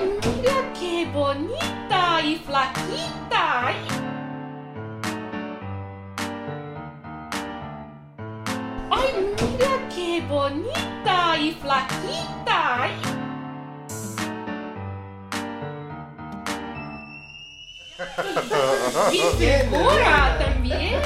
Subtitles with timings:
[0.00, 3.66] mira qué bonita y flaquita.
[3.66, 3.76] Ay.
[8.90, 12.82] Ay, mira qué bonita y flaquita.
[12.82, 12.92] Ay.
[19.12, 21.00] Y figura también.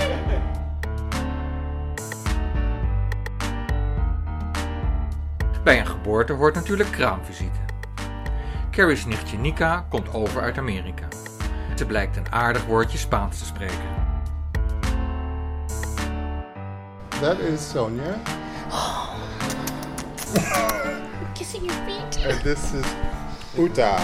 [5.65, 7.64] Bij een geboorte hoort natuurlijk kraamvisite.
[8.75, 11.07] Carrie's nichtje Nika komt over uit Amerika.
[11.77, 13.93] Ze blijkt een aardig woordje Spaans te spreken.
[17.21, 18.21] That is Sonia.
[21.35, 22.27] Kissing your feet.
[22.33, 22.85] And this is
[23.59, 23.97] Uta.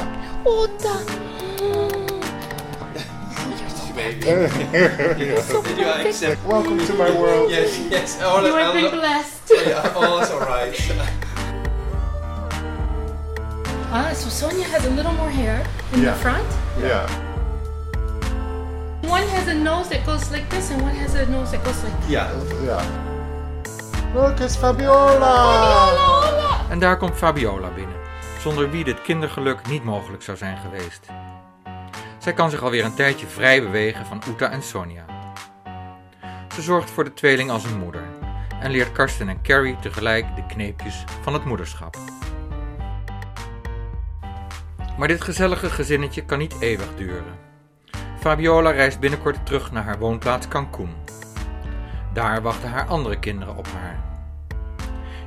[4.01, 6.39] Did you accept?
[6.47, 7.51] Welcome to my world.
[7.51, 8.23] Yes, yes.
[8.23, 9.53] All, You have all, been blessed.
[9.67, 10.75] yeah, all is alright.
[14.03, 15.63] Ah, so Sonia has a little more hair
[15.93, 16.13] in Yeah.
[16.13, 16.47] the front.
[16.79, 17.07] Yeah.
[19.11, 21.83] One has a nose that goes like this, and one has a nose that goes
[21.83, 22.09] like that.
[22.11, 22.29] Yeah.
[22.65, 22.83] Yeah.
[24.15, 25.35] Look, it's Fabiola.
[25.97, 27.97] Hola, En daar komt Fabiola binnen,
[28.43, 31.07] zonder wie dit kindergeluk niet mogelijk zou zijn geweest.
[32.19, 35.05] Zij kan zich alweer een tijdje vrij bewegen van Uta en Sonja.
[36.55, 38.03] Ze zorgt voor de tweeling als een moeder
[38.61, 41.97] en leert Karsten en Carrie tegelijk de kneepjes van het moederschap.
[45.01, 47.35] Maar dit gezellige gezinnetje kan niet eeuwig duren.
[48.19, 50.95] Fabiola reist binnenkort terug naar haar woonplaats Cancun.
[52.13, 54.01] Daar wachten haar andere kinderen op haar.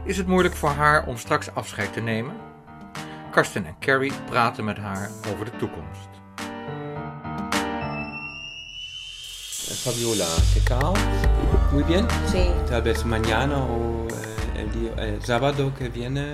[0.03, 2.35] Is het moeilijk voor haar om straks afscheid te nemen?
[3.31, 6.09] Karsten en Carrie praten met haar over de toekomst.
[9.83, 10.95] Fabiola, ¿qué tal?
[11.71, 12.05] Muy bien.
[12.25, 14.02] Sí, Tal vez mañana o
[14.73, 16.25] día, el sábado que viene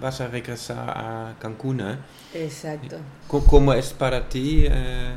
[0.00, 1.80] vas a regresar a Cancún.
[1.80, 1.96] ¿eh?
[2.34, 2.96] exacto.
[3.28, 5.14] ¿Cómo es para ti eh,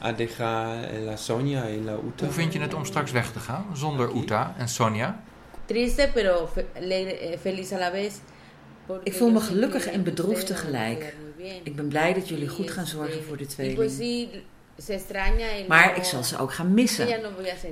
[0.00, 2.24] a dejar la Sonia y la Uta?
[2.26, 5.20] Hoe vind je het om straks weg te gaan zonder Uta en Sonja?
[5.66, 8.14] Triste, pero fe- eh, feliz a la vez.
[8.86, 11.14] porque Ik voel me gelukkig en bedroefd tegelijk.
[11.62, 13.78] Ik ben blij dat jullie goed gaan zorgen voor de tweeling.
[15.68, 17.06] Maar no- ik zal ze ook gaan missen.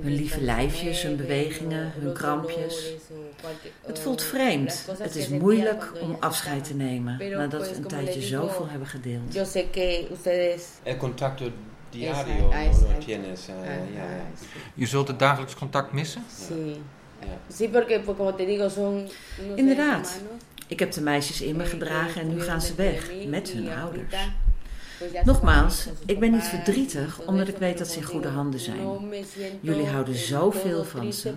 [0.00, 2.56] Hun lieve lijfjes, hun bewegingen, hun krampjes.
[2.56, 4.84] dolores, o cualquier- Het o voelt vreemd.
[4.98, 8.88] Het is moeilijk om afscheid te nemen Pero, nadat pues, we een tijdje zoveel hebben
[8.88, 9.34] gedeeld.
[9.34, 10.62] Yo sé que ustedes...
[10.82, 11.50] El contacto
[11.90, 13.48] diario no tienes.
[13.48, 13.54] eh.
[14.74, 16.24] Je zult het dagelijks contact missen?
[16.48, 16.80] Sí.
[17.20, 17.26] Ja.
[17.56, 19.08] Sí, porque pues, como te digo, son unos
[19.38, 20.20] seres Inderdaad.
[20.66, 24.14] Ik heb de meisjes in me gedragen en nu gaan ze weg met hun ouders.
[25.24, 29.10] Nogmaals, ik ben niet verdrietig omdat ik weet dat ze in goede handen zijn.
[29.60, 31.34] Jullie houden zoveel van ze.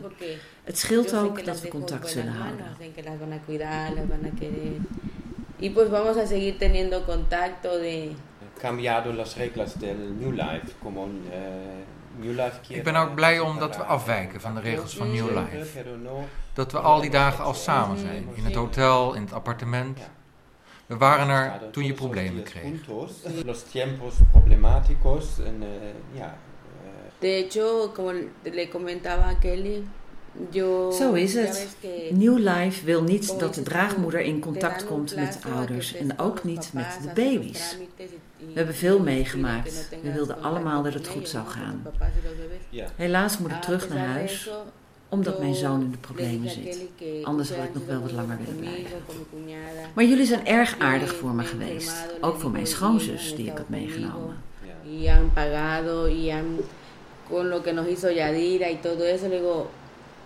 [0.63, 2.66] Het scheelt ook dat we contact zullen houden.
[2.79, 4.79] en que las van a cuidar, las van a querer.
[5.59, 8.11] Y pues vamos a seguir teniendo contacto de...
[8.57, 10.73] cambiado las reglas del New Life.
[10.79, 15.11] Como eh, New Life Ik ben ook blij omdat we afwijken van de regels van
[15.11, 15.83] New Life.
[16.53, 18.27] Dat we al die dagen al samen zijn.
[18.33, 20.00] In het hotel, in het appartement.
[20.91, 22.88] We waren er toen je problemen kreeg.
[23.46, 25.40] Los tiempos problemáticos.
[25.46, 26.38] En, eh, ja,
[26.84, 28.13] eh, De hecho, como
[28.44, 29.84] le comentaba a Kelly,
[30.50, 30.91] yo...
[30.91, 31.68] Zo is het.
[32.09, 36.44] New Life wil niet dat de draagmoeder in contact komt met de ouders en ook
[36.44, 37.78] niet met de baby's.
[38.38, 39.90] We hebben veel meegemaakt.
[40.03, 41.84] We wilden allemaal dat het goed zou gaan.
[42.69, 42.88] ja.
[42.96, 44.50] Helaas moet ik terug naar huis,
[45.11, 46.77] omdat mijn zoon in de problemen zit.
[47.23, 48.97] Anders had ik nog wel wat langer willen blijven.
[49.94, 51.94] Maar jullie zijn erg aardig voor me geweest.
[52.22, 54.35] Ook voor mijn schoonzus die ik had meegenomen.
[54.85, 56.59] Y han pagado y han
[57.29, 59.69] con lo que nos hizo Yadira y todo eso, le digo,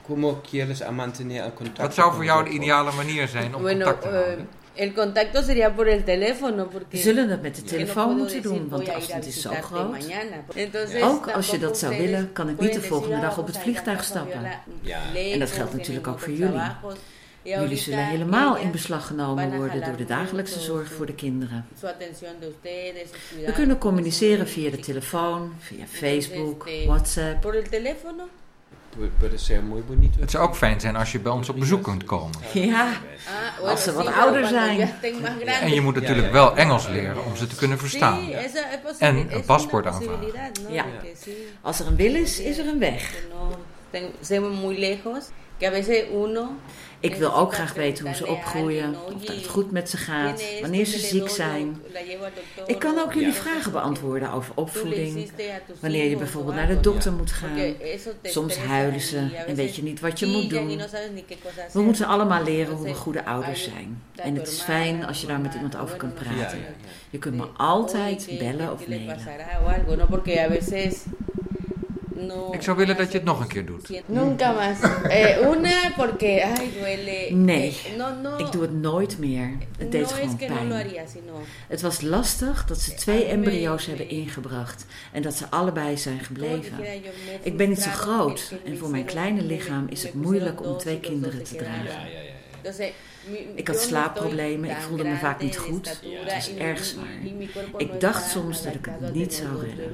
[0.08, 1.82] ¿Cómo quieres a mantener el contacto?
[1.82, 4.48] Wat zou voor jou de ideale manier zijn om contact te eh, houden?
[4.76, 8.70] El contacto sería por el teléfono, porque We zullen het met de telefoon moeten doen,
[8.70, 10.08] want de afstand is zo groot.
[10.54, 13.58] Entonces, Ook als je dat zou willen, kan ik niet de volgende dag op het
[13.58, 14.42] vliegtuig stappen.
[14.82, 15.02] Ja.
[15.32, 16.62] En dat geldt natuurlijk ook voor jullie.
[17.42, 21.66] Jullie zullen helemaal in beslag genomen worden door de dagelijkse zorg voor de kinderen.
[21.80, 27.44] su atención de ustedes, su We kunnen communiceren via de telefoon, via Facebook, WhatsApp.
[29.88, 30.20] Bonito.
[30.20, 32.36] Het zou ook fijn zijn als je bij ons op bezoek kunt komen.
[32.54, 32.88] Ja,
[33.62, 34.90] Ah, Als ze wat ouder zijn.
[35.62, 36.56] En je moet natuurlijk wel.
[36.56, 38.20] Engels leren om ze te kunnen verstaan.
[39.00, 40.28] En een paspoort aanvragen.
[40.70, 40.84] Ja.
[41.02, 41.14] Que
[41.62, 43.12] als er een wil is, is er een weg.
[43.12, 45.24] que ten- estemos muy lejos.
[47.00, 50.44] Ik wil ook graag weten hoe ze opgroeien, of dat het goed met ze gaat,
[50.62, 51.82] wanneer ze ziek zijn.
[52.66, 55.32] Ik kan ook jullie vragen beantwoorden over opvoeding,
[55.80, 57.74] wanneer je bijvoorbeeld naar de dokter moet gaan.
[58.24, 60.82] Soms huilen ze en weet je niet wat je moet doen.
[61.72, 64.02] We moeten allemaal leren hoe we goede ouders zijn.
[64.16, 66.60] En het is fijn als je daar met iemand over kunt praten.
[67.10, 69.18] Je kunt me altijd bellen of mailen.
[72.52, 73.90] Ik zou willen dat je het nog een keer doet.
[74.06, 75.02] Nunca más.
[75.04, 77.36] Eh, una porque, ay, duele.
[77.36, 79.52] Nee, eh, ik doe het nooit meer.
[79.78, 80.88] Het deed gewoon pijn.
[81.68, 86.78] Het was lastig dat ze twee embryo's hebben ingebracht en dat ze allebei zijn gebleven.
[87.42, 91.00] Ik ben niet zo groot en voor mijn kleine lichaam is het moeilijk om twee
[91.00, 92.00] kinderen te dragen.
[93.56, 95.88] Ik had slaapproblemen, ik voelde me vaak niet goed.
[95.88, 97.20] Het was erg zwaar.
[97.78, 99.92] Ik dacht soms dat ik het niet zou redden.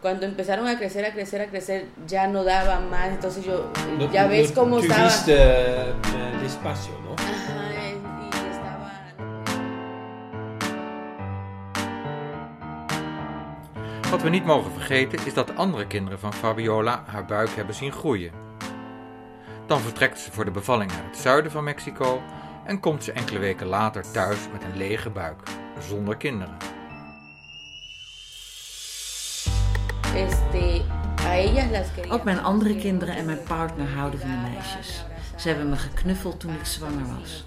[0.00, 3.08] Cuando empezaron a crecer, a crecer, a crecer, ya no daba más.
[3.08, 5.08] Entonces yo, no, ya ves no, cómo estaba.
[5.08, 7.14] Tuviste uh, despacio, ¿no?
[7.14, 7.88] Ajá,
[8.22, 8.92] y estaba.
[14.10, 17.74] Wat we niet mogen vergeten is dat de andere kinderen van Fabiola haar buik hebben
[17.74, 18.32] zien groeien.
[19.66, 22.22] Dan vertrekt ze voor de bevalling naar het zuiden van Mexico
[22.64, 25.40] en komt ze enkele weken later thuis met een lege buik,
[25.88, 26.77] zonder kinderen.
[32.10, 35.04] Ook mijn andere kinderen en mijn partner houden van de meisjes.
[35.36, 37.44] Ze hebben me geknuffeld toen ik zwanger was.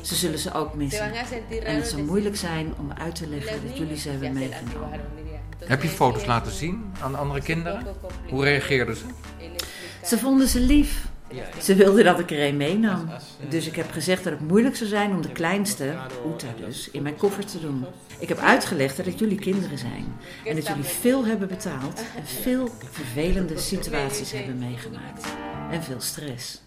[0.00, 1.12] Ze zullen ze ook missen.
[1.64, 5.00] En het zal moeilijk zijn om uit te leggen dat jullie ze hebben meegenomen.
[5.64, 7.86] Heb je foto's laten zien aan andere kinderen?
[8.28, 9.04] Hoe reageerden ze?
[10.04, 11.06] Ze vonden ze lief.
[11.62, 13.10] Ze wilde dat ik er een meenam.
[13.48, 15.94] Dus ik heb gezegd dat het moeilijk zou zijn om de kleinste,
[16.34, 17.84] Uta dus, in mijn koffer te doen.
[18.18, 20.16] Ik heb uitgelegd dat het jullie kinderen zijn.
[20.44, 25.26] En dat jullie veel hebben betaald en veel vervelende situaties hebben meegemaakt.
[25.70, 26.62] En veel stress.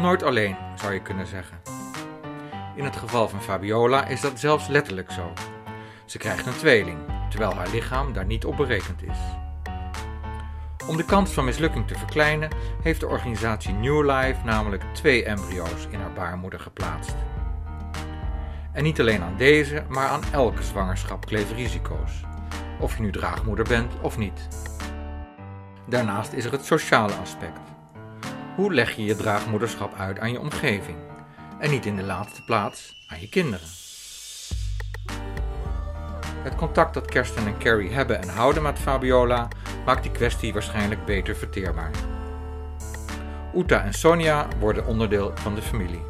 [0.00, 1.60] Nooit alleen, zou je kunnen zeggen.
[2.76, 5.32] In het geval van Fabiola is dat zelfs letterlijk zo.
[6.04, 6.98] Ze krijgt een tweeling,
[7.28, 9.18] terwijl haar lichaam daar niet op berekend is.
[10.86, 12.50] Om de kans van mislukking te verkleinen,
[12.82, 17.14] heeft de organisatie New Life namelijk twee embryo's in haar baarmoeder geplaatst.
[18.72, 22.24] En niet alleen aan deze, maar aan elke zwangerschap kleven risico's,
[22.78, 24.48] of je nu draagmoeder bent of niet.
[25.86, 27.60] Daarnaast is er het sociale aspect.
[28.60, 30.96] Hoe leg je je draagmoederschap uit aan je omgeving?
[31.58, 33.66] En niet in de laatste plaats aan je kinderen.
[36.42, 39.48] Het contact dat Kersten en Carrie hebben en houden met Fabiola
[39.84, 41.90] maakt die kwestie waarschijnlijk beter verteerbaar.
[43.54, 46.04] Uta en Sonja worden onderdeel van de familie.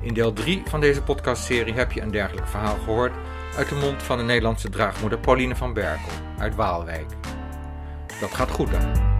[0.00, 3.12] In deel 3 van deze podcastserie heb je een dergelijk verhaal gehoord
[3.56, 7.10] uit de mond van de Nederlandse draagmoeder Pauline van Berkel uit Waalwijk.
[8.20, 9.16] Dat gaat goed dan.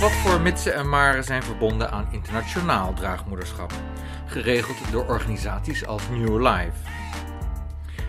[0.00, 3.72] Wat voor mitsen en maren zijn verbonden aan internationaal draagmoederschap,
[4.26, 6.72] geregeld door organisaties als New Life.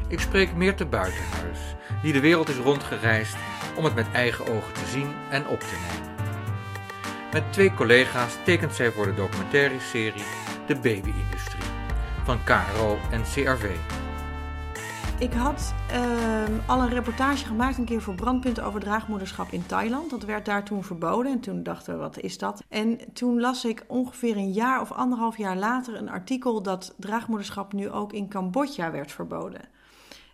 [0.08, 1.60] Ik spreek meer te buitenhuis,
[2.04, 3.36] die de wereld is rondgereisd
[3.76, 6.16] om het met eigen ogen te zien en op te nemen.
[7.34, 10.26] Met twee collega's tekent zij voor de documentaire serie
[10.68, 11.70] De Baby-industrie
[12.24, 13.70] van KRO en CRV.
[15.22, 20.10] Ik had ehm, al een reportage gemaakt een keer voor Brandpunt over draagmoederschap in Thailand.
[20.10, 22.64] Dat werd daar toen verboden en toen dachten we, wat is dat?
[22.70, 27.74] En toen las ik ongeveer een jaar of anderhalf jaar later een artikel dat draagmoederschap
[27.74, 29.62] nu ook in Cambodja werd verboden.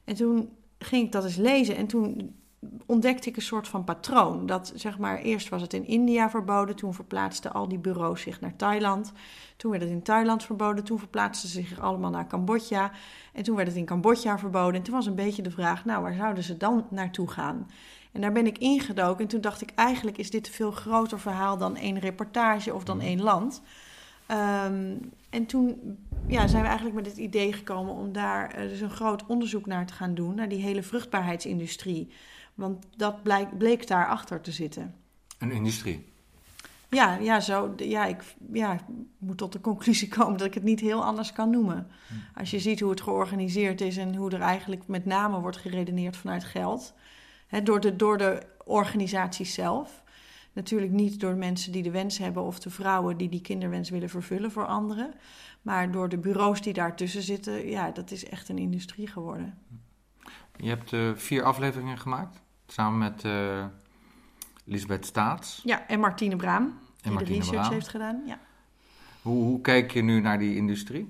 [0.04, 2.36] En toen ging ik dat eens lezen en toen
[2.86, 4.46] ontdekte ik een soort van patroon.
[4.46, 8.42] Dat zeg maar, eerst was het in India verboden, toen verplaatsten al die bureaus zich
[8.42, 9.12] naar Thailand.
[9.58, 12.92] Toen werd het in Thailand verboden, toen verplaatsten ze zich allemaal naar Cambodja.
[13.34, 14.76] En toen werd het in Cambodja verboden.
[14.76, 17.68] En toen was een beetje de vraag, nou, waar zouden ze dan naartoe gaan?
[18.12, 21.20] En daar ben ik ingedoken en toen dacht ik, eigenlijk is dit een veel groter
[21.20, 23.06] verhaal dan één reportage of dan mhm.
[23.06, 23.62] één land.
[24.26, 24.96] Ehm,
[25.30, 25.98] en toen
[26.28, 29.66] ja, zijn we eigenlijk met het idee gekomen om daar uh, dus een groot onderzoek
[29.66, 32.12] naar te gaan doen, naar die hele vruchtbaarheidsindustrie.
[32.58, 34.96] Want dat bleek, bleek daar achter te zitten.
[35.38, 36.06] Een industrie?
[36.90, 38.24] Ja, ja, zo, ja, ik
[38.54, 38.80] ja,
[39.18, 41.88] moet tot de conclusie komen dat ik het niet heel anders kan noemen.
[42.08, 42.40] Hm.
[42.40, 46.18] Als je ziet hoe het georganiseerd is en hoe er eigenlijk met name wordt geredeneerd
[46.18, 46.94] vanuit geld.
[47.48, 50.04] Hè, door, de, door de organisatie zelf.
[50.54, 54.10] Natuurlijk niet door mensen die de wens hebben of de vrouwen die die kinderwens willen
[54.10, 55.14] vervullen voor anderen.
[55.62, 59.58] Maar door de bureaus die daartussen zitten, ja, dat is echt een industrie geworden.
[60.56, 63.66] Je hebt uh, vier afleveringen gemaakt, samen met uh,
[64.64, 65.62] Lisbeth Staats.
[65.64, 68.22] Ja, en Martine Braam, die Martine de research heeft gedaan.
[68.26, 68.40] Ja.
[69.22, 71.08] Hoe, hoe, kijk je nu naar die industrie?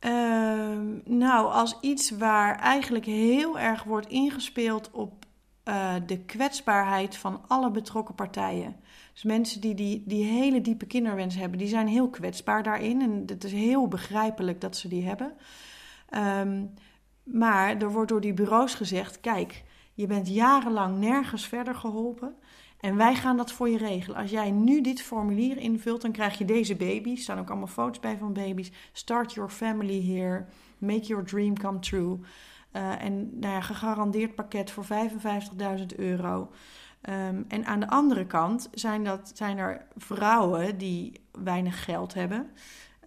[0.00, 5.26] Uh, nou, als iets waar eigenlijk heel erg wordt ingespeeld op
[5.64, 8.76] uh, de kwetsbaarheid van alle betrokken partijen.
[9.12, 13.02] Dus mensen die, die die hele diepe kinderwens hebben, die zijn heel kwetsbaar daarin.
[13.02, 15.32] En het is heel begrijpelijk dat ze die hebben.
[16.14, 16.74] Um,
[17.22, 19.62] maar er wordt door die bureaus gezegd: kijk,
[19.94, 22.34] je bent jarenlang nergens verder geholpen.
[22.80, 24.18] En wij gaan dat voor je regelen.
[24.18, 27.16] Als jij nu dit formulier invult, dan krijg je deze baby's.
[27.16, 28.72] Er staan ook allemaal foto's bij van baby's.
[28.92, 30.46] Start your family here.
[30.78, 32.18] Make your dream come true.
[32.72, 36.50] Uh, en nou ja, gegarandeerd pakket voor 55.000 euro.
[37.08, 42.50] Um, en aan de andere kant zijn, dat, zijn er vrouwen die weinig geld hebben.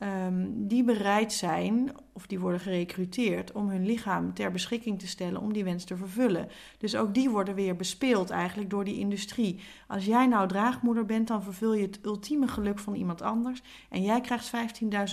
[0.04, 5.42] Um, die bereid zijn, of die worden gerecruiteerd, om hun lichaam ter beschikking te stellen
[5.42, 6.48] om die wens te vervullen.
[6.78, 9.60] Dus ook die worden weer bespeeld eigenlijk door die industrie.
[9.88, 14.02] Als jij nou draagmoeder bent, dan vervul je het ultieme geluk van iemand anders en
[14.02, 14.52] jij krijgt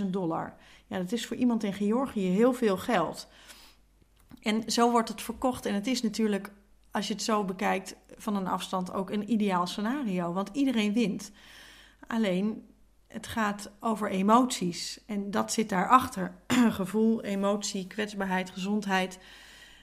[0.02, 0.54] 15.000 dollar.
[0.86, 3.28] Ja, dat is voor iemand in Georgië heel veel geld.
[4.42, 5.66] En zo wordt het verkocht.
[5.66, 6.52] En het is natuurlijk,
[6.90, 10.32] als je het zo bekijkt van een afstand, ook een ideaal scenario.
[10.32, 11.32] Want iedereen wint.
[12.06, 12.64] Alleen
[13.12, 15.00] het gaat over emoties.
[15.06, 16.34] En dat zit daarachter.
[16.80, 19.18] Gevoel, emotie, kwetsbaarheid, gezondheid.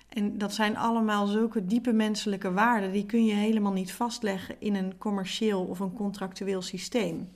[0.10, 2.92] En dat zijn allemaal zulke diepe menselijke waarden.
[2.92, 7.32] Die kun je helemaal niet vastleggen in een commercieel of een contractueel systeem.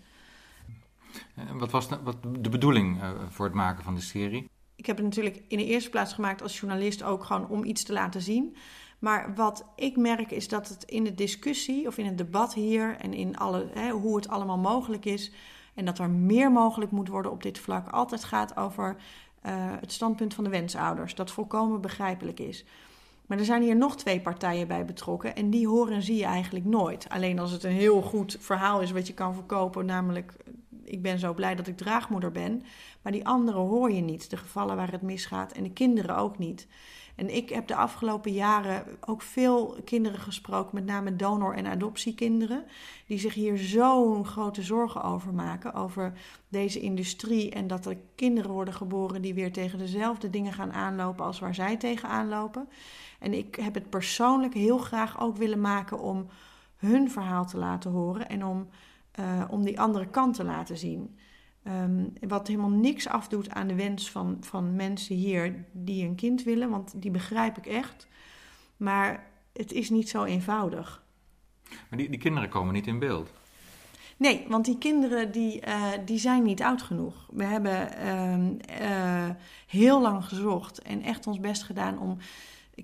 [1.53, 4.49] Wat was de, wat de bedoeling eh, voor het maken van de serie?
[4.75, 7.83] Ik heb het natuurlijk in de eerste plaats gemaakt als journalist ook gewoon om iets
[7.83, 8.55] te laten zien.
[8.99, 12.95] Maar wat ik merk is dat het in de discussie of in het debat hier
[12.97, 15.31] en in alle, hè, hoe het allemaal mogelijk is,
[15.73, 18.95] en dat er meer mogelijk moet worden op dit vlak, altijd gaat over
[19.45, 21.15] uh, het standpunt van de wensouders.
[21.15, 22.65] Dat volkomen begrijpelijk is.
[23.25, 26.25] Maar er zijn hier nog twee partijen bij betrokken en die horen en zie je
[26.25, 27.09] eigenlijk nooit.
[27.09, 30.33] Alleen als het een heel goed verhaal is wat je kan verkopen, namelijk
[30.83, 32.63] ik ben zo blij dat ik draagmoeder ben.
[33.01, 36.37] Maar die anderen hoor je niet, de gevallen waar het misgaat en de kinderen ook
[36.37, 36.67] niet.
[37.21, 42.63] En ik heb de afgelopen jaren ook veel kinderen gesproken, met name donor- en adoptiekinderen,
[43.07, 46.13] die zich hier zo'n grote zorgen over maken, over
[46.47, 51.25] deze industrie en dat er kinderen worden geboren die weer tegen dezelfde dingen gaan aanlopen
[51.25, 52.69] als waar zij tegen aanlopen.
[53.19, 56.27] En ik heb het persoonlijk heel graag ook willen maken om
[56.75, 58.67] hun verhaal te laten horen en om,
[59.19, 61.17] uh, om die andere kant te laten zien.
[61.67, 66.43] Um, wat helemaal niks afdoet aan de wens van, van mensen hier die een kind
[66.43, 68.07] willen, want die begrijp ik echt.
[68.77, 71.03] Maar het is niet zo eenvoudig.
[71.89, 73.31] Maar die, die kinderen komen niet in beeld.
[74.17, 77.27] Nee, want die kinderen die, uh, die zijn niet oud genoeg.
[77.31, 77.89] We hebben
[78.81, 79.29] uh,
[79.67, 82.17] heel lang gezocht en echt ons best gedaan om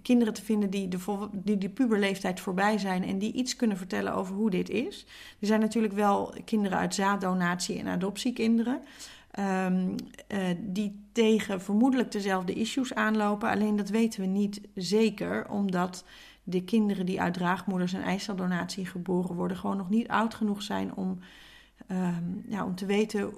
[0.01, 4.13] kinderen te vinden die de, die de puberleeftijd voorbij zijn en die iets kunnen vertellen
[4.13, 5.05] over hoe dit is.
[5.39, 8.81] Er zijn natuurlijk wel kinderen uit zaaddonatie en adoptiekinderen.
[9.39, 9.95] Um,
[10.27, 13.49] uh, die tegen vermoedelijk dezelfde issues aanlopen.
[13.49, 16.05] Alleen dat weten we niet zeker, omdat
[16.43, 20.95] de kinderen die uit draagmoeders en eiceldonatie geboren worden, gewoon nog niet oud genoeg zijn
[20.95, 21.19] om,
[21.91, 23.33] um, ja, om te weten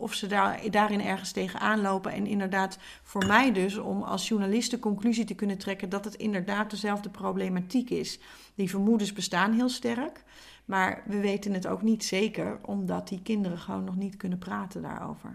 [0.00, 2.12] of ze daar, daarin ergens tegenaan lopen.
[2.12, 6.14] En inderdaad, voor mij dus, om als journalist de conclusie te kunnen trekken dat het
[6.14, 8.18] inderdaad dezelfde problematiek is.
[8.54, 10.22] Die vermoedens bestaan heel sterk,
[10.64, 14.82] maar we weten het ook niet zeker, omdat die kinderen gewoon nog niet kunnen praten
[14.82, 15.34] daarover.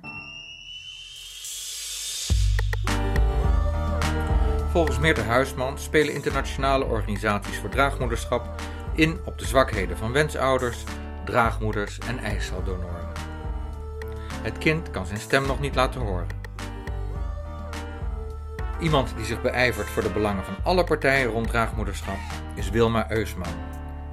[4.72, 8.62] Volgens Meerte Huisman spelen internationale organisaties voor draagmoederschap
[8.96, 10.84] in op de zwakheden van wensouders,
[11.26, 13.05] draagmoeders en eiceldonoren.
[14.46, 16.28] Het kind kan zijn stem nog niet laten horen.
[18.80, 22.18] Iemand die zich beijvert voor de belangen van alle partijen rond draagmoederschap
[22.56, 23.54] is Wilma Eusman,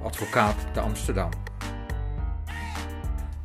[0.03, 1.29] advocaat te Amsterdam.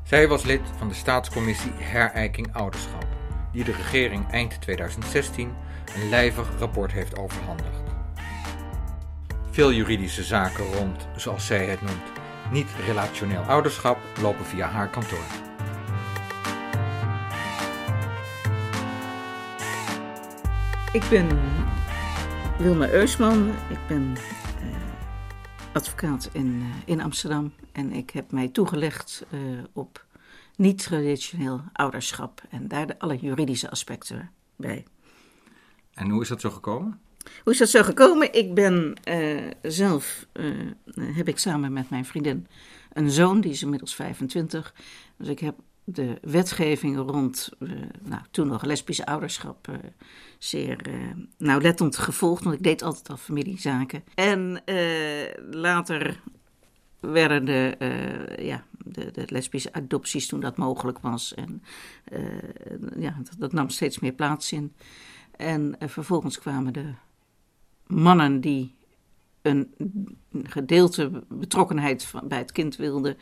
[0.02, 3.06] Zij was lid van de staatscommissie Herijking Ouderschap,
[3.52, 5.54] die de regering eind 2016
[5.94, 7.82] een lijvig rapport heeft overhandigd.
[9.50, 12.12] Veel juridische zaken rond, zoals zij het noemt,
[12.50, 15.47] niet-relationeel ouderschap lopen via haar kantoor.
[20.98, 21.28] Ik ben
[22.58, 23.48] Wilma Eusman.
[23.48, 24.76] Ik ben uh,
[25.72, 27.52] advocaat in, uh, in Amsterdam.
[27.72, 29.40] En ik heb mij toegelegd uh,
[29.72, 30.04] op
[30.56, 32.42] niet-traditioneel ouderschap.
[32.50, 34.86] En daar de, alle juridische aspecten bij.
[35.94, 37.00] En hoe is dat zo gekomen?
[37.44, 38.34] Hoe is dat zo gekomen?
[38.34, 38.94] Ik ben
[39.62, 40.26] zelf,
[40.94, 42.46] heb ik samen met mijn vriendin
[42.92, 44.74] een zoon, die is inmiddels 25.
[45.16, 47.50] Dus ik heb de wetgeving rond,
[48.02, 49.68] nou, toen nog lesbische ouderschap,
[50.38, 50.94] zeer uh,
[51.36, 52.44] nauwlettend gevolgd.
[52.44, 54.04] Want ik deed altijd al familiezaken.
[54.14, 54.62] En
[55.50, 56.20] later
[57.00, 57.76] werden de,
[58.40, 61.34] ja, de, de, lesbische adopties toen dat mogelijk was.
[61.34, 61.62] En
[62.96, 64.72] ja, dat, dat, nam steeds meer plaats in.
[65.36, 66.92] En vervolgens kwamen de
[67.86, 68.74] mannen die
[69.42, 69.74] een
[70.42, 73.16] gedeelte betrokkenheid bij het kind wilden.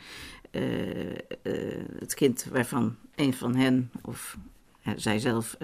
[1.99, 4.37] Het kind waarvan een van hen of
[4.95, 5.57] zij zelf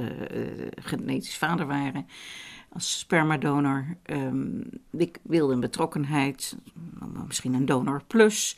[0.76, 2.08] genetisch vader waren
[2.70, 3.98] als spermadonor.
[4.06, 6.58] Um, ik wilde een betrokkenheid,
[7.28, 8.58] misschien een donor plus.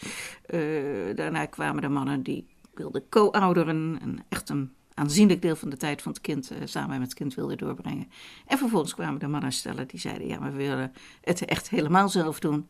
[1.15, 6.01] daarna kwamen de mannen die wilden co-ouderen, en echt een aanzienlijk deel van de tijd
[6.01, 8.07] van het kind uh, samen met het kind wilde doorbrengen.
[8.45, 12.39] En vervolgens kwamen de mannen stellen die zeiden: Ja, we willen het echt helemaal zelf
[12.39, 12.67] doen.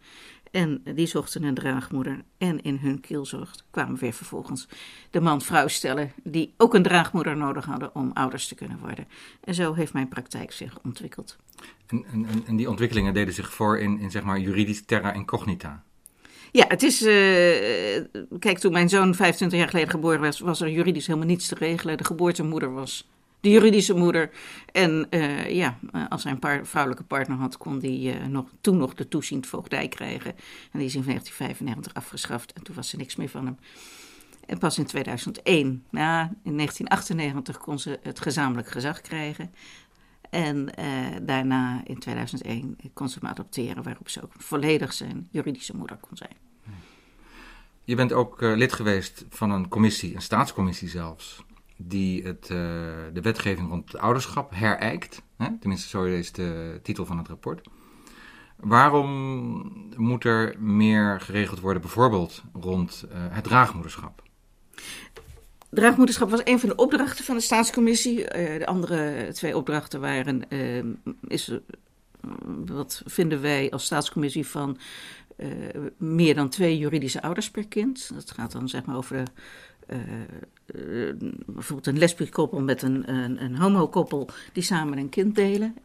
[0.55, 2.23] En die zochten een draagmoeder.
[2.37, 4.67] En in hun kielzocht kwamen weer vervolgens
[5.09, 9.07] de man-vrouw stellen die ook een draagmoeder nodig hadden om ouders te kunnen worden.
[9.43, 11.37] En zo heeft mijn praktijk zich ontwikkeld.
[11.87, 15.83] En, en, en die ontwikkelingen deden zich voor in, in zeg maar juridisch terra incognita.
[16.51, 17.01] Ja, het is.
[17.01, 17.09] Uh,
[18.39, 21.55] kijk, toen mijn zoon 25 jaar geleden geboren was, was er juridisch helemaal niets te
[21.55, 21.97] regelen.
[21.97, 23.07] De geboortemoeder was
[23.45, 24.29] de juridische moeder.
[24.71, 25.77] En uh, ja,
[26.09, 29.47] als hij een paar vrouwelijke partner had, kon hij uh, nog, toen nog de toeziend
[29.47, 30.31] voogdij krijgen.
[30.71, 33.57] En die is in 1995 afgeschaft en toen was er niks meer van hem.
[34.45, 39.53] En pas in 2001, nou, in 1998, kon ze het gezamenlijk gezag krijgen.
[40.29, 40.69] En
[41.21, 46.17] daarna in 2001 kon ze hem adopteren, waarop ze ook volledig zijn juridische moeder kon
[46.17, 46.35] zijn.
[47.83, 51.43] Je bent ook lid geweest van een commissie, een staatscommissie zelfs,
[51.77, 52.57] die het, uh,
[53.13, 55.21] de wetgeving rond het ouderschap herijkt.
[55.37, 55.47] Hè?
[55.59, 57.67] Tenminste, zo is de titel van het rapport.
[58.55, 59.09] Waarom
[59.97, 64.23] moet er meer geregeld worden, bijvoorbeeld rond het draagmoederschap?
[65.69, 68.19] Draagmoederschap was een van de opdrachten van de staatscommissie.
[68.19, 70.49] Uh, de andere twee opdrachten waren:
[71.27, 71.59] is,
[72.65, 74.77] wat vinden wij als staatscommissie van
[75.97, 78.11] meer dan twee juridische ouders per kind?
[78.13, 79.23] Dat gaat dan zeg maar over
[81.45, 83.89] bijvoorbeeld een lesbisch koppel met een, een, een
[84.53, 85.75] die samen een kind delen.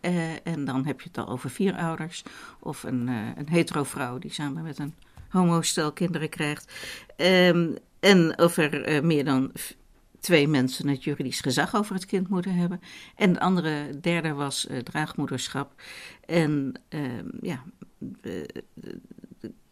[0.42, 2.22] en dan heb je het al over vier ouders.
[2.58, 4.94] Of een, een hetero vrouw die samen met een
[5.28, 6.72] homostel kinderen krijgt.
[7.16, 9.52] Um, en of er meer dan
[10.20, 12.80] twee mensen het juridisch gezag over het kind moeten hebben.
[13.16, 15.82] En de andere, derde was uh, draagmoederschap.
[16.26, 17.00] En uh,
[17.40, 17.62] ja,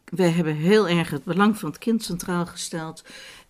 [0.04, 3.04] we hebben heel erg het belang van het kind centraal gesteld.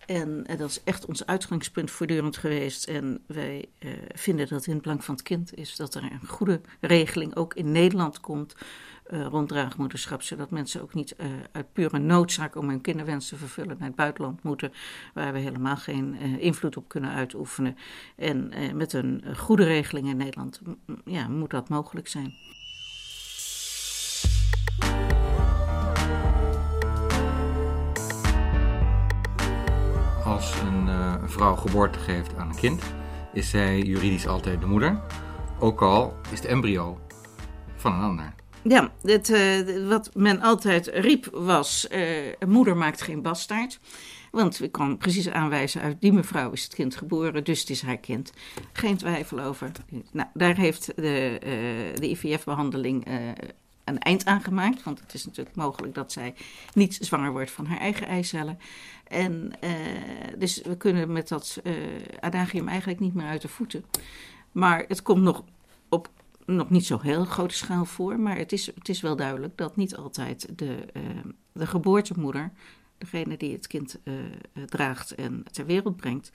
[0.09, 2.87] En, en dat is echt ons uitgangspunt voortdurend geweest.
[2.87, 6.27] En wij uh, vinden dat in het belang van het kind is dat er een
[6.27, 8.55] goede regeling ook in Nederland komt
[9.07, 13.35] uh, rond draagmoederschap, zodat mensen ook niet uh, uit pure noodzaak om hun kinderwens te
[13.35, 14.71] vervullen naar het buitenland moeten,
[15.13, 17.77] waar we helemaal geen invloed op kunnen uitoefenen.
[18.15, 20.61] En met een goede regeling in Nederland
[21.05, 22.33] ja, moet dat mogelijk zijn.
[30.39, 32.83] Als een, een vrouw geboorte geeft aan een kind,
[33.33, 35.01] is zij juridisch altijd de moeder,
[35.59, 36.99] ook al is de embryo
[37.75, 38.33] van een ander.
[38.61, 42.07] Ja, uh, wat men altijd riep was: uh,
[42.47, 43.79] moeder maakt geen bastaard.
[44.31, 47.81] Want ik kan precies aanwijzen, uit die mevrouw is het kind geboren, dus het is
[47.81, 48.33] haar kind.
[48.73, 49.71] Geen twijfel over.
[50.11, 51.37] Nou, daar heeft de,
[51.95, 53.05] de IVF-behandeling
[53.89, 54.83] een eind aan gemaakt.
[54.83, 56.33] Want het is natuurlijk mogelijk dat zij
[56.73, 58.59] niet zwanger wordt van haar eigen eicellen.
[59.07, 59.51] En
[60.37, 61.61] dus we kunnen met dat
[62.19, 63.85] adagium eigenlijk niet meer uit de voeten.
[64.51, 65.43] Maar het komt nog
[65.89, 66.09] op
[66.45, 69.75] nog niet zo heel grote schaal voor, maar het is, het is wel duidelijk dat
[69.75, 71.03] niet altijd de, uh,
[71.51, 72.51] de geboortemoeder,
[72.97, 73.99] degene die het kind
[74.65, 76.31] draagt en ter wereld brengt,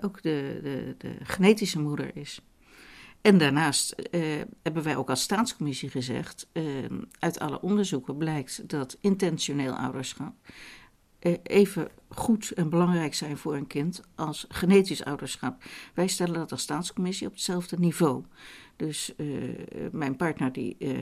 [0.00, 2.40] ook de, de, de genetische moeder is.
[3.22, 3.94] En daarnaast
[4.62, 6.46] hebben wij ook als staatscommissie gezegd,
[7.18, 10.34] uit alle onderzoeken blijkt dat intentioneel ouderschap
[11.42, 15.64] even goed en belangrijk zijn voor een kind als genetisch ouderschap.
[15.94, 18.24] Wij stellen dat als staatscommissie op hetzelfde niveau.
[18.76, 19.26] Dus uh,
[19.92, 20.92] mijn partner die uh,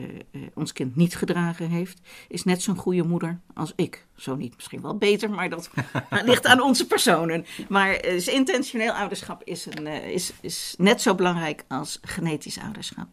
[0.53, 4.05] ons kind niet gedragen heeft, is net zo'n goede moeder als ik.
[4.15, 5.69] Zo niet, misschien wel beter, maar dat
[6.25, 7.45] ligt aan onze personen.
[7.69, 13.07] Maar dus intentioneel ouderschap is, een, is, is net zo belangrijk als genetisch ouderschap.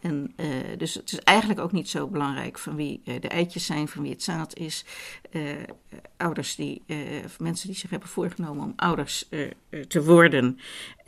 [0.00, 0.34] En,
[0.76, 4.10] dus het is eigenlijk ook niet zo belangrijk van wie de eitjes zijn, van wie
[4.12, 4.84] het zaad is.
[6.16, 6.82] ouders die,
[7.38, 9.28] mensen die zich hebben voorgenomen om ouders
[9.88, 10.58] te worden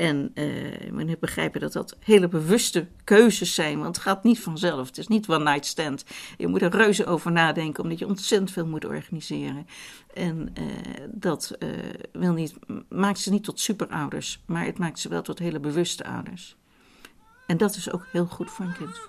[0.02, 3.80] En uh, men moet begrijpen dat dat hele bewuste keuzes zijn.
[3.80, 4.86] Want het gaat niet vanzelf.
[4.86, 6.04] Het is niet one night stand.
[6.36, 9.66] Je moet er reuze over nadenken, omdat je ontzettend veel moet organiseren.
[10.14, 10.64] En uh,
[11.10, 11.68] dat uh,
[12.12, 12.54] wil niet,
[12.88, 16.56] maakt ze niet tot superouders, maar het maakt ze wel tot hele bewuste ouders.
[17.46, 19.00] En dat is ook heel goed voor een kind.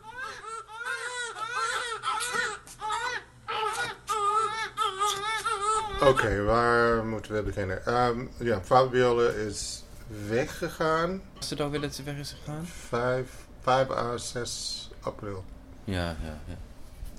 [6.01, 8.05] Oké, waar moeten we beginnen?
[8.07, 9.82] Um, ja, Fabiola is
[10.27, 11.21] weggegaan.
[11.35, 12.65] Was het al willen dat ze weg is gegaan?
[12.65, 13.29] 5,
[13.61, 15.43] 5 à 6 april.
[15.83, 16.57] Ja, ja, ja.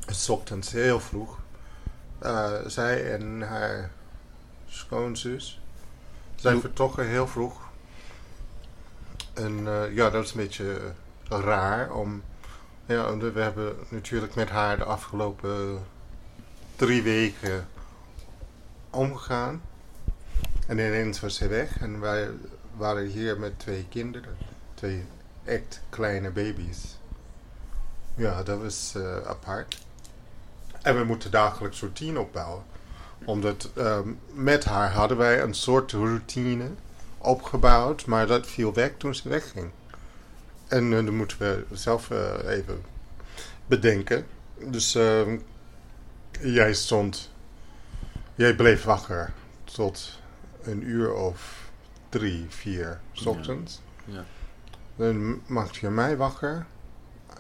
[0.07, 1.39] Het ochtends heel vroeg.
[2.23, 3.91] Uh, zij en haar
[4.67, 5.61] schoonzus
[6.35, 7.61] zijn vertrokken heel vroeg.
[9.33, 10.93] En uh, ja, dat is een beetje
[11.29, 12.23] raar om.
[12.87, 15.85] Ja, we hebben natuurlijk met haar de afgelopen
[16.77, 17.69] drie weken
[18.91, 19.63] omgegaan.
[20.67, 22.31] En ineens was ze weg en wij
[22.77, 24.37] waren hier met twee kinderen.
[24.75, 25.05] Twee
[25.45, 26.99] echt kleine baby's.
[28.15, 29.87] Ja, dat was uh, apart.
[30.83, 32.63] En we moeten dagelijks routine opbouwen.
[33.25, 36.71] Omdat um, met haar hadden wij een soort routine
[37.19, 39.71] opgebouwd, maar dat viel weg toen ze wegging.
[40.69, 42.83] En uh, dan moeten we zelf uh, even
[43.67, 44.27] bedenken.
[44.59, 45.39] Dus uh,
[46.41, 47.31] jij stond,
[48.35, 49.33] jij bleef wakker
[49.65, 50.19] tot
[50.63, 51.64] een uur of
[52.19, 53.81] drie, vier s ochtends.
[54.05, 54.15] Ja.
[54.15, 54.25] ja.
[54.97, 56.67] Dan maakte je mij wakker.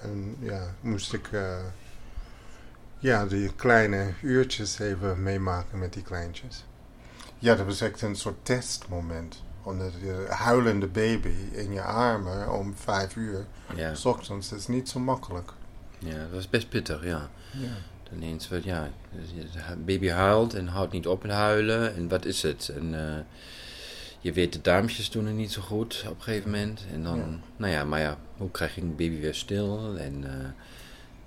[0.03, 1.57] En ja, moest ik uh,
[2.99, 6.65] ja, die kleine uurtjes even meemaken met die kleintjes.
[7.39, 12.75] Ja, dat was echt een soort testmoment omdat je huilende baby in je armen om
[12.77, 13.95] vijf uur ja.
[13.95, 15.53] s ochtends, dat is niet zo makkelijk.
[15.99, 17.31] Ja, dat is best pittig, ja.
[17.51, 17.77] ja.
[18.11, 18.91] Dan eens wat, ja,
[19.85, 22.73] baby huilt en houdt niet op met huilen en wat is het?
[22.77, 23.17] En uh,
[24.25, 26.85] je weet, de duimpjes doen het niet zo goed op een gegeven moment.
[26.93, 27.25] En dan, ja.
[27.57, 29.97] nou ja, maar ja, hoe krijg je een baby weer stil?
[29.99, 30.31] En uh,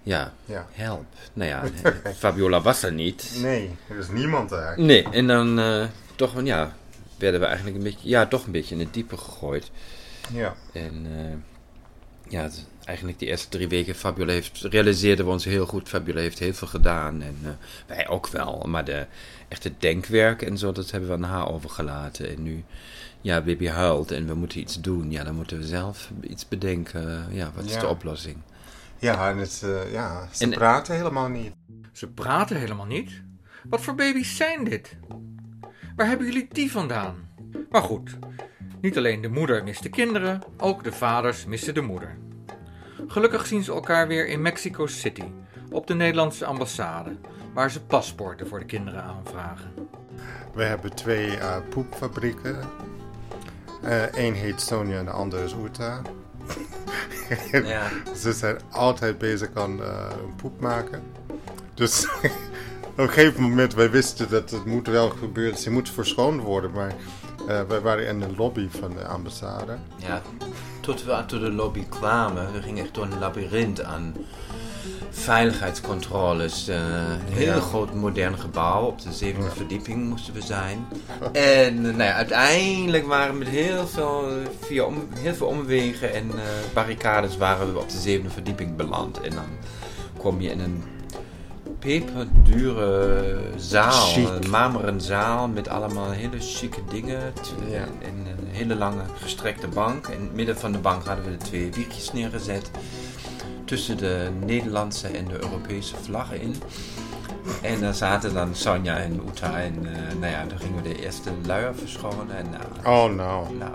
[0.03, 1.05] ja, ja, help.
[1.33, 1.63] Nou ja,
[2.17, 3.37] Fabiola was er niet.
[3.41, 4.79] Nee, er is niemand daar.
[4.79, 6.75] Nee, en dan uh, toch, ja,
[7.17, 9.71] werden we eigenlijk een beetje, ja, toch een beetje in het diepe gegooid.
[10.31, 10.55] Ja.
[10.73, 11.33] En uh,
[12.31, 12.49] ja,
[12.87, 15.89] eigenlijk die eerste drie weken, Fabiola heeft, realiseerden we ons heel goed.
[15.89, 17.49] Fabiola heeft heel veel gedaan en uh,
[17.87, 18.63] wij ook wel.
[18.67, 19.05] Maar de
[19.47, 22.29] echte denkwerk en zo, dat hebben we aan haar overgelaten.
[22.29, 22.63] En nu,
[23.21, 25.11] ja, baby huilt en we moeten iets doen.
[25.11, 27.27] Ja, dan moeten we zelf iets bedenken.
[27.31, 27.79] Ja, wat is ja.
[27.79, 28.37] de oplossing?
[28.99, 31.53] Ja, en het, uh, ja ze en, praten helemaal niet.
[31.91, 33.21] Ze praten helemaal niet?
[33.69, 34.97] Wat voor baby's zijn dit?
[35.95, 37.29] Waar hebben jullie die vandaan?
[37.69, 38.17] Maar goed,
[38.81, 42.17] niet alleen de moeder mist de kinderen, ook de vaders missen de moeder.
[43.07, 45.23] Gelukkig zien ze elkaar weer in Mexico City,
[45.71, 47.15] op de Nederlandse ambassade,
[47.53, 49.73] waar ze paspoorten voor de kinderen aanvragen.
[50.53, 52.59] We hebben twee uh, poepfabrieken.
[54.11, 56.01] Eén uh, heet Sonja en de andere is Uta.
[57.51, 57.89] ja.
[58.15, 61.03] Ze zijn altijd bezig aan uh, poep maken.
[61.73, 62.07] Dus
[62.87, 65.57] op een gegeven moment, wij wisten dat het moet wel gebeuren.
[65.57, 66.93] Ze moet verschoond worden, maar
[67.47, 69.77] uh, wij waren in de lobby van de ambassade.
[69.95, 70.21] Ja,
[70.79, 74.13] tot we uit de lobby kwamen, we gingen echt door een labyrint aan
[75.09, 76.69] veiligheidscontroles.
[76.69, 77.59] Uh, een heel ja.
[77.59, 78.85] groot modern gebouw.
[78.85, 80.87] Op de zevende verdieping moesten we zijn.
[81.31, 84.27] En nou ja, uiteindelijk waren we met heel veel,
[84.61, 86.41] via om, heel veel omwegen en uh,
[86.73, 89.21] barricades waren we op de zevende verdieping beland.
[89.21, 89.47] En dan
[90.17, 90.83] kom je in een
[91.79, 94.15] peperdure zaal.
[94.15, 97.33] Een marmeren zaal met allemaal hele chique dingen.
[97.69, 97.83] Ja.
[98.01, 100.07] En een hele lange gestrekte bank.
[100.07, 102.71] In het midden van de bank hadden we de twee wiegjes neergezet.
[103.65, 106.55] Tussen de Nederlandse en de Europese vlaggen in.
[107.61, 111.03] En daar zaten dan Sonja en Uta en uh, nou ja, dan gingen we de
[111.03, 112.37] eerste luier verschonen.
[112.37, 113.47] En, nou, oh no.
[113.57, 113.71] Nou,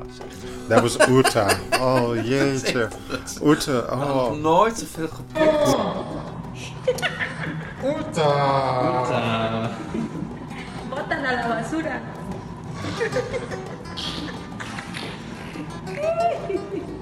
[0.69, 1.49] dat was Uta.
[1.81, 2.89] Oh jeetje.
[3.45, 4.25] Uta, oh.
[4.25, 5.77] Ik heb nooit zoveel gepoept.
[7.83, 8.29] Uta.
[9.03, 9.71] Uta.
[10.89, 12.01] Botas a la basura.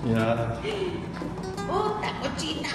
[0.06, 0.58] ja.
[1.68, 2.68] Uta, cochina.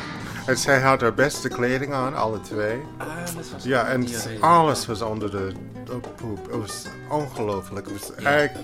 [0.46, 2.82] En zij had haar beste kleding aan, alle twee.
[2.98, 4.08] Ah, dat was ja, en
[4.40, 5.52] alles was onder de,
[5.86, 6.46] de poep.
[6.52, 7.88] Het was ongelooflijk.
[7.88, 8.54] Het was eigenlijk...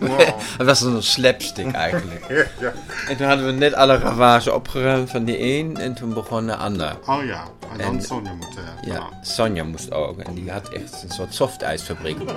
[0.00, 0.18] Wow.
[0.58, 2.24] het was een slapstick eigenlijk.
[2.60, 2.72] ja.
[3.08, 6.56] En toen hadden we net alle ravage opgeruimd van die een en toen begon de
[6.56, 6.98] ander.
[7.06, 10.18] Oh ja, en dan en, Sonja moest Ja, ja, Sonja moest ook.
[10.18, 12.18] En die had echt een soort softijsfabriek.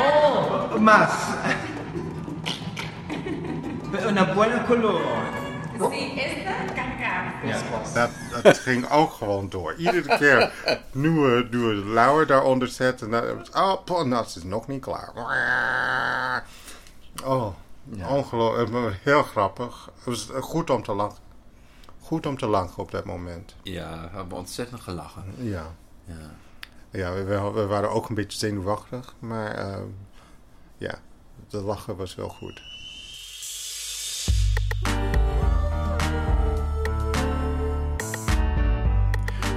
[0.00, 1.10] Oh, más.
[4.08, 5.00] Una buena color.
[5.80, 7.32] Esta caca.
[7.44, 7.94] Yeah.
[7.94, 8.10] Dat,
[8.42, 9.74] dat ging ook gewoon door.
[9.74, 10.52] Iedere keer
[10.92, 13.14] nieuwe, nieuwe lauwer daaronder zetten.
[13.54, 15.10] oh, dat is nog niet klaar.
[17.24, 17.52] Oh,
[17.90, 18.08] ja.
[18.08, 18.96] ongelooflijk.
[19.02, 19.90] Heel grappig.
[19.94, 21.18] Het was goed om te lachen.
[22.00, 23.54] Goed om te lachen op dat moment.
[23.62, 25.24] Ja, we hebben ontzettend gelachen.
[25.36, 25.66] Ja.
[26.04, 26.30] Ja,
[26.90, 29.14] ja we, we waren ook een beetje zenuwachtig.
[29.18, 29.76] Maar uh,
[30.78, 30.98] ja,
[31.48, 32.62] de lachen was wel goed.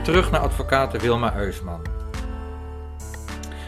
[0.03, 1.81] Terug naar advocaat Wilma Eusman.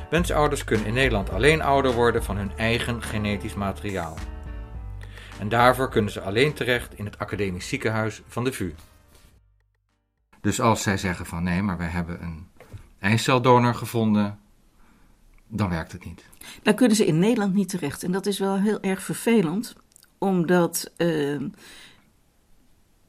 [0.10, 4.18] Wensouders kunnen in Nederland alleen ouder worden van hun eigen genetisch materiaal.
[5.40, 8.74] En daarvoor kunnen ze alleen terecht in het academisch ziekenhuis van de VU.
[10.42, 12.48] Dus als zij zeggen van nee, maar we hebben een
[13.00, 14.40] eiceldonor gevonden,
[15.56, 16.26] dan werkt het niet.
[16.64, 18.04] Dan kunnen ze in Nederland niet terecht.
[18.04, 19.76] En dat is wel heel erg vervelend,
[20.18, 21.42] omdat uh,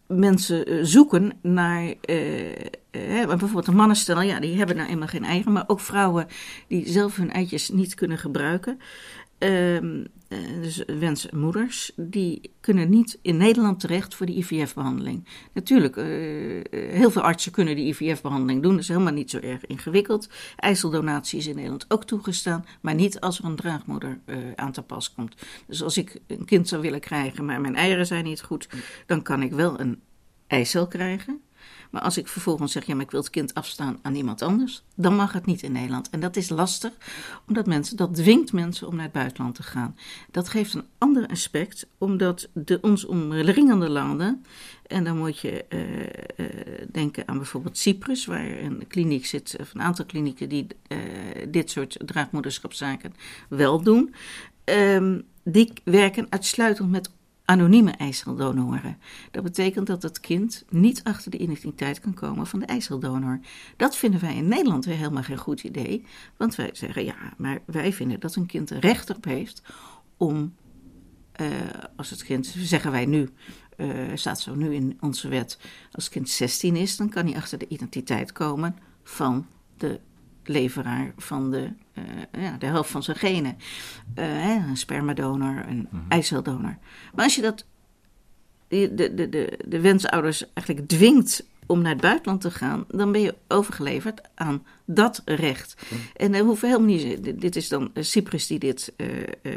[0.06, 1.82] mensen eh, zoeken naar.
[1.84, 6.26] Uh, bijvoorbeeld de mannen stellen, ja, die hebben nou eenmaal geen eigen, maar ook vrouwen
[6.68, 8.80] die zelf hun eitjes niet kunnen gebruiken.
[9.44, 15.28] Ehm, uh, dus wensmoeders, die kunnen niet in Nederland terecht voor de IVF-behandeling.
[15.52, 15.96] Natuurlijk,
[16.70, 20.28] heel veel artsen kunnen de IVF-behandeling doen, dat is helemaal niet zo erg ingewikkeld.
[20.56, 24.18] IJsseldonatie is in Nederland ook toegestaan, maar niet als er een draagmoeder
[24.54, 25.34] aan te pas komt.
[25.66, 28.68] Dus als ik een kind zou willen krijgen, maar mijn eieren zijn niet goed,
[29.06, 30.00] dan kan ik wel een
[30.46, 31.40] eicel krijgen.
[31.94, 34.82] Maar als ik vervolgens zeg, ja, maar ik wil het kind afstaan aan iemand anders,
[34.94, 36.10] dan mag het niet in Nederland.
[36.10, 36.92] En dat is lastig,
[37.48, 39.96] omdat mensen, dat dwingt mensen om naar het buitenland te gaan.
[40.30, 44.44] Dat geeft een ander aspect, omdat de ons omringende landen,
[44.86, 45.80] en dan moet je uh,
[46.46, 50.98] uh, denken aan bijvoorbeeld Cyprus, waar een kliniek zit, of een aantal klinieken die uh,
[51.48, 53.14] dit soort draagmoederschapszaken
[53.48, 54.14] wel doen.
[54.64, 57.10] Um, die werken uitsluitend met
[57.44, 58.98] anonieme eiceldonoren.
[59.30, 63.40] Dat betekent dat het kind niet achter de identiteit kan komen van de eiceldonor.
[63.76, 66.04] Dat vinden wij in Nederland weer helemaal geen goed idee,
[66.36, 69.62] want wij zeggen ja, maar wij vinden dat een kind recht op heeft
[70.16, 70.54] om,
[71.40, 71.48] uh,
[71.96, 73.30] als het kind, zeggen wij nu,
[73.76, 75.58] uh, staat zo nu in onze wet,
[75.92, 80.00] als het kind 16 is, dan kan hij achter de identiteit komen van de
[80.48, 83.56] leveraar van de, uh, ja, de helft van zijn genen.
[84.18, 86.76] Uh, een spermadonor, een mm eiceldonor.
[87.14, 87.64] Maar als je dat,
[88.68, 93.20] de, de, de, de wensouders eigenlijk dwingt om naar het buitenland te gaan, dan ben
[93.20, 95.76] je overgeleverd aan dat recht.
[96.16, 97.40] En dan hoeven helemaal niet.
[97.40, 99.06] Dit is dan Cyprus die dit uh,
[99.42, 99.52] uh,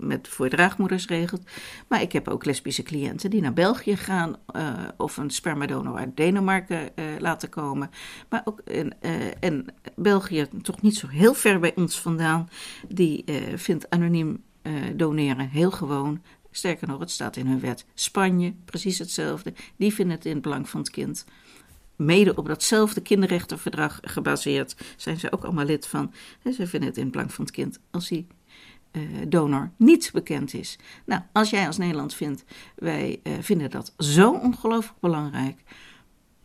[0.00, 1.42] met voor draagmoeders regelt.
[1.88, 6.16] Maar ik heb ook lesbische cliënten die naar België gaan uh, of een spermadonor uit
[6.16, 7.90] Denemarken laten komen.
[8.28, 8.92] Maar ook in,
[9.40, 12.48] en België, toch niet zo heel ver bij ons vandaan,
[12.88, 14.42] die vindt anoniem
[14.96, 16.22] doneren heel gewoon.
[16.58, 17.84] Sterker nog, het staat in hun wet.
[17.94, 19.54] Spanje, precies hetzelfde.
[19.76, 21.24] Die vinden het in het belang van het kind.
[21.96, 26.12] Mede op datzelfde kinderrechtenverdrag gebaseerd zijn ze ook allemaal lid van.
[26.44, 28.26] Ze vinden het in het belang van het kind als die
[28.92, 30.78] uh, donor niet bekend is.
[31.04, 32.44] Nou, als jij als Nederland vindt,
[32.74, 35.62] wij uh, vinden dat zo ongelooflijk belangrijk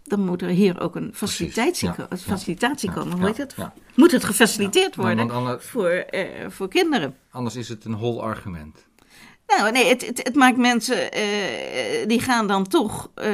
[0.03, 3.17] dan moet er hier ook een facilitatie, ja, facilitatie ja, komen.
[3.17, 3.55] Hoe heet het?
[3.95, 7.15] Moet het gefaciliteerd worden voor, uh, voor kinderen?
[7.29, 8.85] Anders is het een hol argument.
[9.47, 13.25] Nou, nee, het, het, het maakt mensen, uh, die gaan dan toch uh,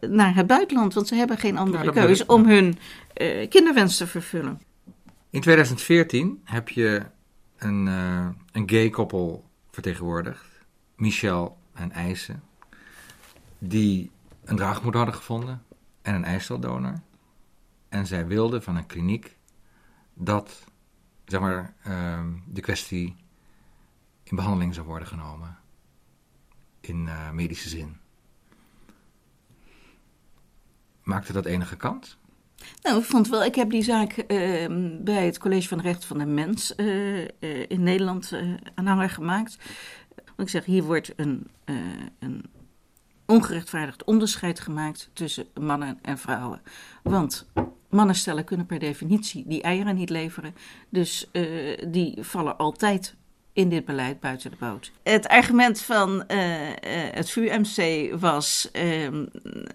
[0.00, 2.78] naar het buitenland, want ze hebben geen andere keuze om hun
[3.48, 4.62] kinderwens te vervullen.
[5.30, 7.02] In 2014 heb je
[7.58, 7.86] een,
[8.52, 10.46] een gay koppel vertegenwoordigd,
[10.96, 12.34] Michel en IJse,
[13.58, 14.10] die
[14.44, 15.62] een draagmoeder hadden gevonden
[16.02, 17.00] en een eiceldonor.
[17.88, 19.36] En zij wilden van een kliniek
[20.14, 20.64] dat,
[21.24, 23.16] zeg maar, ehm, de kwestie
[24.24, 25.58] in behandeling zou worden genomen.
[26.80, 27.96] In uh, medische zin.
[31.02, 32.18] Maakte dat enige kans?
[32.82, 34.24] Nou, ik vond wel, ik heb die zaak uh,
[35.00, 37.28] bij het College van Recht van de Mens uh,
[37.68, 38.32] in Nederland
[38.74, 39.58] aanhanger gemaakt.
[40.14, 41.50] Want ik zeg, hier wordt een,
[42.18, 42.44] een
[43.26, 46.62] ongerechtvaardigd onderscheid gemaakt tussen mannen en vrouwen.
[47.02, 47.46] Want
[47.88, 50.54] mannen stellen kunnen per definitie die eieren niet leveren.
[50.88, 51.30] Dus
[51.88, 53.16] die vallen altijd
[53.54, 54.92] in dit beleid buiten de boot.
[55.02, 56.36] Het argument van uh,
[57.12, 59.08] het VUMC was uh,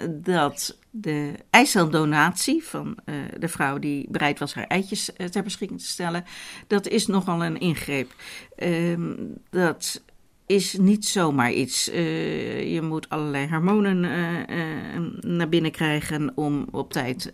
[0.10, 5.88] dat de eiceldonatie van uh, de vrouw die bereid was haar eitjes ter beschikking te
[5.88, 6.26] stellen,
[6.68, 8.12] dat is nogal een ingreep.
[8.56, 9.14] Ehm,
[9.50, 10.02] dat
[10.50, 11.90] is niet zomaar iets.
[11.90, 17.32] Uh, je moet allerlei hormonen uh, naar binnen krijgen om op tijd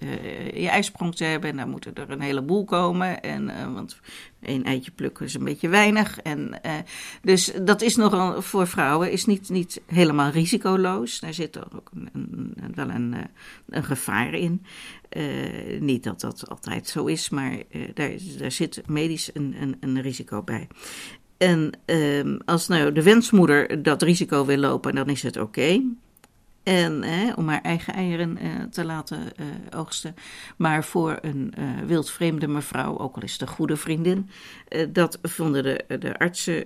[0.54, 1.50] je ijsprong te hebben.
[1.50, 3.22] En dan moeten er een heleboel komen.
[3.22, 4.00] En, want
[4.42, 6.20] één eitje plukken is een beetje weinig.
[6.20, 6.62] En,
[7.22, 11.20] dus dat is nogal voor vrouwen is niet, niet helemaal risicoloos.
[11.20, 13.16] Daar zit ook een, wel een,
[13.70, 14.66] een gevaar in.
[15.80, 17.58] niet dat dat altijd zo is, maar
[17.94, 20.68] daar, daar zit medisch een, een, een risico bij.
[21.46, 25.82] En uh, als nou de wensmoeder dat risico wil lopen, dan is het oké.
[26.64, 27.04] En
[27.36, 29.46] om haar eigen eieren uh, te laten uh,
[29.80, 30.16] oogsten.
[30.58, 34.30] Maar voor een uh, wildvreemde mevrouw, ook al is het een goede vriendin,
[34.90, 36.66] dat vonden de, de artsen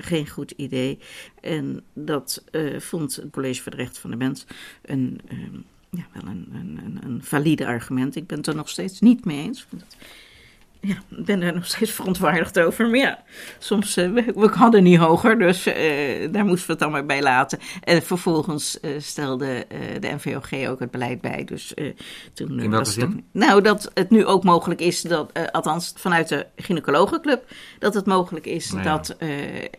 [0.00, 0.98] geen goed idee.
[1.40, 2.44] En dat
[2.78, 4.46] vond het College voor de Rechten van de Mens
[4.82, 5.56] een, ehm,
[5.90, 8.16] ja, wel een, een, een, valide argument.
[8.16, 9.66] Ik ben het er nog steeds niet mee eens
[10.80, 12.88] ja, ik ben er nog steeds verontwaardigd over.
[12.88, 13.22] Maar ja,
[13.58, 15.74] soms, uh, we, we, hadden niet hoger, dus uh,
[16.32, 17.58] daar moesten we het dan maar bij laten.
[17.80, 19.66] En vervolgens uh, stelde
[20.00, 21.44] de NVOG ook het beleid bij.
[21.44, 21.74] Dus,
[22.32, 23.24] toen, In welke zin?
[23.32, 27.44] nou, dat het nu ook mogelijk is, dat, althans vanuit de gynaecologenclub,
[27.78, 28.96] dat het mogelijk is nou ja.
[28.96, 29.16] dat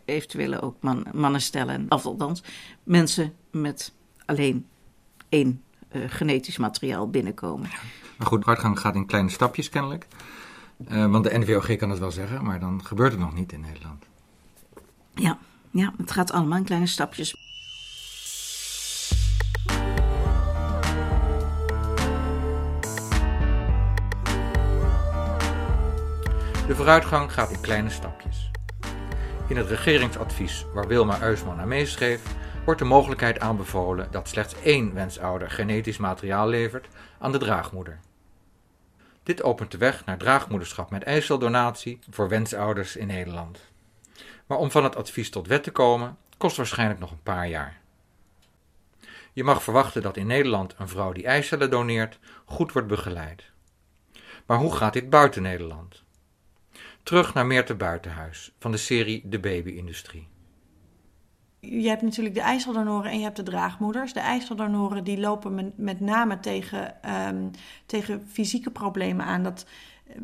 [0.05, 2.43] eventuele ook man, mannen stellen, of althans
[2.83, 3.93] mensen met
[4.25, 4.65] alleen
[5.29, 7.69] één genetisch materiaal binnenkomen.
[8.17, 10.07] Maar goed, hartgang gaat in kleine stapjes kennelijk.
[10.87, 13.61] Uh, want de NVOG kan het wel zeggen, maar dan gebeurt het nog niet in
[13.61, 14.05] Nederland.
[15.13, 15.37] Ja,
[15.71, 17.35] ja het gaat allemaal in kleine stapjes.
[26.67, 28.51] De vooruitgang gaat in kleine stapjes.
[29.47, 32.21] In het regeringsadvies waar Wilma Uisman aan meeschreef,
[32.65, 36.87] wordt de mogelijkheid aanbevolen dat slechts één wensouder genetisch materiaal levert
[37.19, 37.99] aan de draagmoeder.
[39.29, 43.71] Dit opent de weg naar draagmoederschap met eiceldonatie voor wensouders in Nederland.
[44.45, 47.79] Maar om van het advies tot wet te komen, kost waarschijnlijk nog een paar jaar.
[49.33, 53.43] Je mag verwachten dat in Nederland een vrouw die eicellen doneert goed wordt begeleid.
[54.45, 56.03] Maar hoe gaat dit buiten Nederland?
[57.03, 60.27] Terug naar Meerte Buitenhuis van de serie De Baby-industrie
[61.59, 64.13] je hebt natuurlijk de ijseldonoren en je hebt de draagmoeders.
[64.13, 66.95] De ijseldonoren die lopen met name tegen,
[67.27, 67.51] um,
[67.85, 69.43] tegen fysieke problemen aan.
[69.43, 69.65] Dat,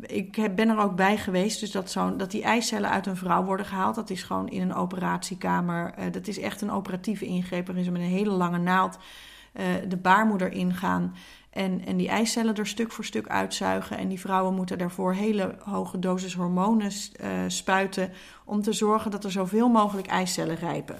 [0.00, 3.44] ik ben er ook bij geweest, dus dat, zo, dat die eicellen uit een vrouw
[3.44, 3.94] worden gehaald.
[3.94, 5.94] Dat is gewoon in een operatiekamer.
[5.98, 8.98] Uh, dat is echt een operatieve ingreep waarin ze met een hele lange naald
[9.54, 11.14] uh, de baarmoeder ingaan.
[11.50, 13.98] En, en die eicellen er stuk voor stuk uitzuigen.
[13.98, 16.90] En die vrouwen moeten daarvoor hele hoge dosis hormonen
[17.46, 18.12] spuiten.
[18.44, 20.96] Om te zorgen dat er zoveel mogelijk eicellen rijpen.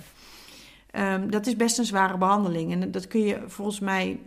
[0.98, 2.72] Um, dat is best een zware behandeling.
[2.72, 4.20] En dat kun je volgens mij,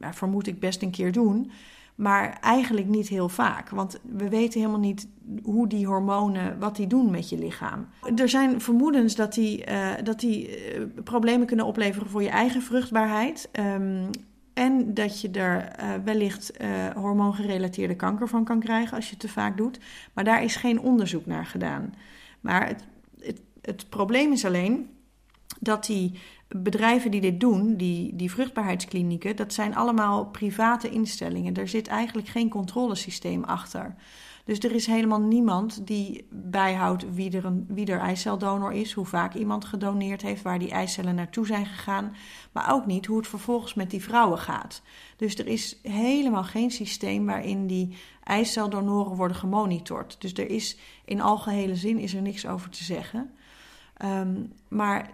[0.00, 1.50] vermoed ik, best een keer doen.
[1.94, 3.70] Maar eigenlijk niet heel vaak.
[3.70, 5.08] Want we weten helemaal niet
[5.42, 7.86] hoe die hormonen, wat die doen met je lichaam.
[8.16, 12.62] Er zijn vermoedens dat die, uh, dat die uh, problemen kunnen opleveren voor je eigen
[12.62, 13.48] vruchtbaarheid.
[13.52, 14.10] Um,
[14.54, 16.52] en dat je er uh, wellicht
[16.94, 19.78] hormoongerelateerde kanker van kan krijgen als je het te vaak doet.
[20.12, 21.94] Maar daar is geen onderzoek naar gedaan.
[22.40, 22.84] Maar het,
[23.20, 24.88] het, het probleem is alleen
[25.60, 31.54] dat die bedrijven die dit doen, die, die vruchtbaarheidsklinieken, dat zijn allemaal private instellingen.
[31.54, 33.94] Er zit eigenlijk geen controlesysteem achter.
[34.44, 39.04] Dus er is helemaal niemand die bijhoudt wie er, een, wie er eiceldonor is, hoe
[39.04, 42.16] vaak iemand gedoneerd heeft, waar die eicellen naartoe zijn gegaan,
[42.52, 44.82] maar ook niet hoe het vervolgens met die vrouwen gaat.
[45.16, 50.16] Dus er is helemaal geen systeem waarin die eiceldonoren worden gemonitord.
[50.20, 53.30] Dus er is in algehele zin is er niks over te zeggen.
[54.04, 55.10] Um, maar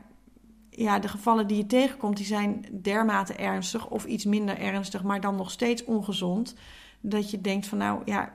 [0.79, 5.21] ja, de gevallen die je tegenkomt, die zijn dermate ernstig of iets minder ernstig, maar
[5.21, 6.55] dan nog steeds ongezond.
[7.01, 8.33] Dat je denkt van nou ja,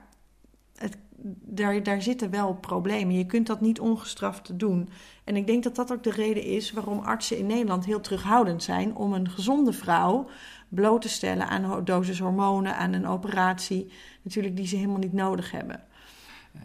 [0.76, 0.98] het,
[1.42, 3.18] daar, daar zitten wel problemen.
[3.18, 4.90] Je kunt dat niet ongestraft doen.
[5.24, 8.64] En ik denk dat dat ook de reden is waarom artsen in Nederland heel terughoudend
[8.64, 10.30] zijn om een gezonde vrouw
[10.70, 15.52] bloot te stellen aan dosis hormonen, aan een operatie, natuurlijk die ze helemaal niet nodig
[15.52, 15.84] hebben.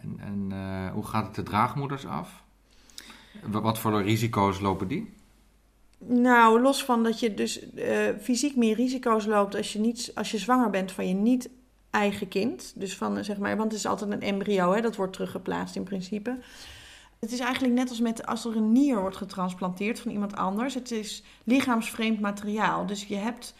[0.01, 2.43] En, en uh, hoe gaat het de draagmoeders af?
[3.43, 5.17] Wat voor risico's lopen die?
[6.07, 10.31] Nou, los van dat je dus uh, fysiek meer risico's loopt als je, niet, als
[10.31, 11.49] je zwanger bent van je niet
[11.89, 12.73] eigen kind.
[12.75, 15.83] Dus van, zeg maar, want het is altijd een embryo, hè, dat wordt teruggeplaatst in
[15.83, 16.37] principe.
[17.19, 20.73] Het is eigenlijk net als met als er een nier wordt getransplanteerd van iemand anders.
[20.73, 22.85] Het is lichaamsvreemd materiaal.
[22.85, 23.55] Dus je hebt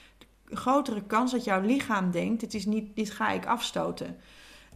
[0.49, 4.17] een grotere kans dat jouw lichaam denkt: dit, is niet, dit ga ik afstoten.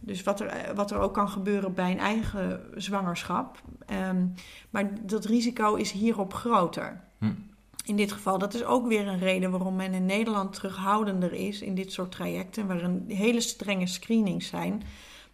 [0.00, 3.62] Dus wat er, wat er ook kan gebeuren bij een eigen zwangerschap.
[4.08, 4.34] Um,
[4.70, 7.00] maar dat risico is hierop groter.
[7.18, 7.32] Hm
[7.84, 11.60] in dit geval, dat is ook weer een reden waarom men in Nederland terughoudender is
[11.60, 14.82] in dit soort trajecten, waar een hele strenge screenings zijn.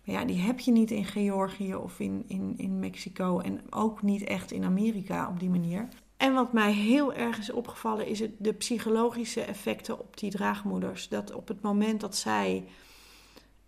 [0.05, 4.03] Maar ja, die heb je niet in Georgië of in, in, in Mexico en ook
[4.03, 5.89] niet echt in Amerika op die manier.
[6.17, 11.09] En wat mij heel erg is opgevallen is het, de psychologische effecten op die draagmoeders.
[11.09, 12.65] Dat op het moment dat zij,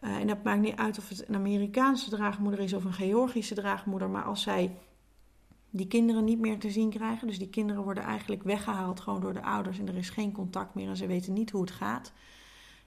[0.01, 3.55] uh, en dat maakt niet uit of het een Amerikaanse draagmoeder is of een Georgische
[3.55, 4.76] draagmoeder, maar als zij
[5.75, 9.33] die kinderen niet meer te zien krijgen, dus die kinderen worden eigenlijk weggehaald gewoon door
[9.33, 12.12] de ouders en er is geen contact meer en ze weten niet hoe het gaat,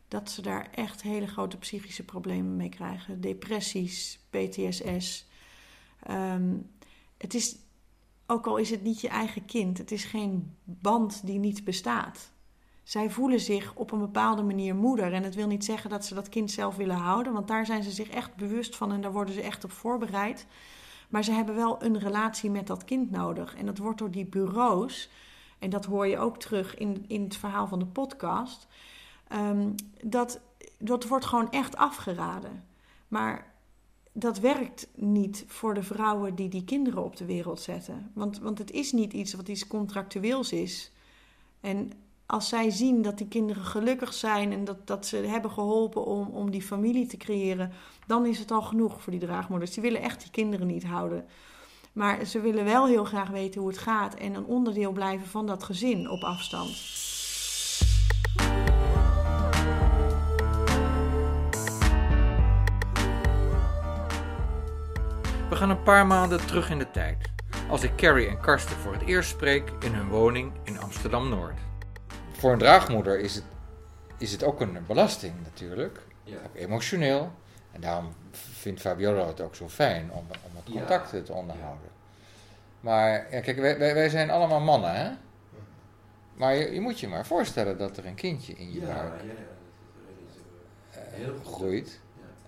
[0.07, 3.21] dat ze daar echt hele grote psychische problemen mee krijgen.
[3.21, 5.27] Depressies, PTSS.
[6.09, 6.69] Um,
[7.17, 7.57] het is
[8.25, 12.31] ook al is het niet je eigen kind, het is geen band die niet bestaat.
[12.83, 15.13] Zij voelen zich op een bepaalde manier moeder.
[15.13, 17.83] En het wil niet zeggen dat ze dat kind zelf willen houden, want daar zijn
[17.83, 20.45] ze zich echt bewust van en daar worden ze echt op voorbereid.
[21.09, 23.55] Maar ze hebben wel een relatie met dat kind nodig.
[23.55, 25.09] En dat wordt door die bureaus,
[25.59, 28.67] en dat hoor je ook terug in, in het verhaal van de podcast,
[29.33, 30.39] um, dat,
[30.77, 32.63] dat wordt gewoon echt afgeraden.
[33.07, 33.53] Maar
[34.11, 38.11] dat werkt niet voor de vrouwen die die kinderen op de wereld zetten.
[38.13, 40.91] Want, want het is niet iets wat iets contractueels is.
[41.59, 41.91] En
[42.25, 46.27] als zij zien dat die kinderen gelukkig zijn en dat, dat ze hebben geholpen om,
[46.27, 47.71] om die familie te creëren,
[48.07, 49.71] dan is het al genoeg voor die draagmoeders.
[49.71, 51.25] Die willen echt die kinderen niet houden.
[51.93, 55.45] Maar ze willen wel heel graag weten hoe het gaat en een onderdeel blijven van
[55.45, 57.03] dat gezin op afstand.
[65.49, 67.29] We gaan een paar maanden terug in de tijd,
[67.69, 71.64] als ik Carrie en Karsten voor het eerst spreek in hun woning in Amsterdam-Noord.
[72.37, 73.43] Voor een draagmoeder is het,
[74.17, 76.35] is het ook een belasting natuurlijk, ja.
[76.45, 77.31] ook emotioneel.
[77.71, 81.89] En daarom vindt Fabiola het ook zo fijn om, om het contacten te onderhouden.
[82.79, 85.11] Maar ja, kijk, wij, wij, zijn allemaal mannen, hè?
[86.33, 89.13] Maar je, je, moet je maar voorstellen dat er een kindje in je buik
[91.19, 91.99] uh, groeit.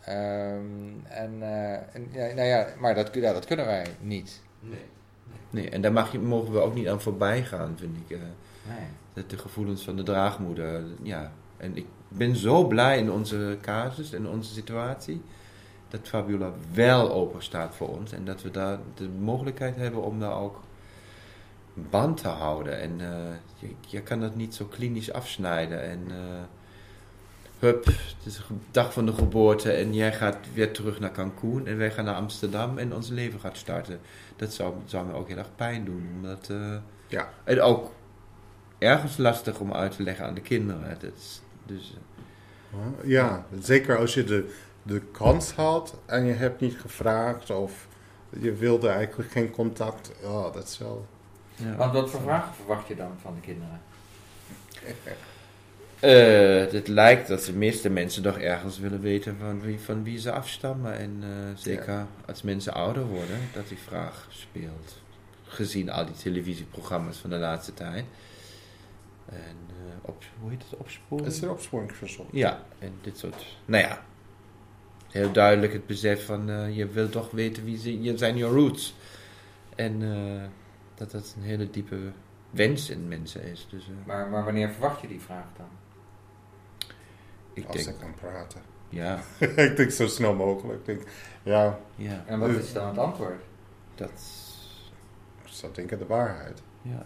[0.09, 4.41] Um, en, uh, en ja, nou ja, maar dat, ja, dat kunnen wij niet.
[4.59, 4.85] Nee.
[5.49, 8.17] Nee, en daar mag je, mogen we ook niet aan voorbij gaan, vind ik.
[8.67, 9.25] Nee.
[9.27, 10.83] De, gevoelens van de draagmoeder.
[11.01, 11.31] Ja.
[11.57, 15.21] En ik ben zo blij in onze casus, in onze situatie,
[15.87, 18.11] dat Fabiola wel open staat voor ons.
[18.11, 20.59] En dat we daar de mogelijkheid hebben om daar ook
[21.73, 22.79] band te houden.
[22.79, 23.07] En uh,
[23.55, 25.81] je, je, kan dat niet zo klinisch afsnijden.
[25.81, 26.07] En
[27.59, 31.67] hup, het is de dag van de geboorte en jij gaat weer terug naar Cancún
[31.67, 33.99] en wij gaan naar Amsterdam en ons leven gaat starten.
[34.35, 36.09] Dat zou, zou me ook heel erg pijn doen.
[36.15, 36.75] Omdat, uh,
[37.07, 37.29] ja.
[37.43, 37.91] En ook
[38.77, 40.97] ergens lastig om uit te leggen aan de kinderen.
[40.99, 41.97] Dat is, dus,
[42.73, 44.53] uh, ja, zeker als je de,
[44.83, 47.87] de kans had en je hebt niet gevraagd of
[48.39, 50.11] je wilde eigenlijk geen contact.
[50.21, 51.05] Ja, dat is wel...
[51.55, 51.75] Ja.
[51.75, 53.81] Want wat voor vragen verwacht je dan van de kinderen?
[56.03, 60.19] Uh, het lijkt dat de meeste mensen toch ergens willen weten van wie, van wie
[60.19, 60.97] ze afstammen.
[60.97, 65.01] En uh, zeker als mensen ouder worden, dat die vraag speelt.
[65.43, 68.05] Gezien al die televisieprogramma's van de laatste tijd.
[69.29, 70.79] En uh, op, hoe heet het?
[70.79, 71.27] Opsporing?
[71.27, 72.27] Het is een opsporingsverzoek.
[72.31, 73.57] Ja, en dit soort.
[73.65, 74.03] Nou ja,
[75.07, 78.95] heel duidelijk het besef van je wil toch weten wie ze, je zijn je roots.
[79.75, 79.99] En
[80.95, 82.11] dat dat een hele diepe
[82.49, 83.67] wens in mensen is.
[83.69, 85.67] Dus, maar, maar wanneer verwacht je die vraag dan?
[87.53, 88.61] Ik als denk, ik kan praten.
[88.89, 89.19] Ja.
[89.67, 90.79] ik denk zo snel mogelijk.
[90.79, 91.01] Ik denk,
[91.43, 91.79] ja.
[91.95, 92.23] ja.
[92.25, 93.43] En wat is dan het antwoord?
[93.95, 94.09] Dat
[95.43, 96.61] ik zou denken de waarheid.
[96.81, 97.05] Ja.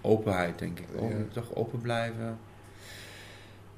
[0.00, 0.86] Openheid, denk ik.
[1.32, 2.38] Toch open blijven.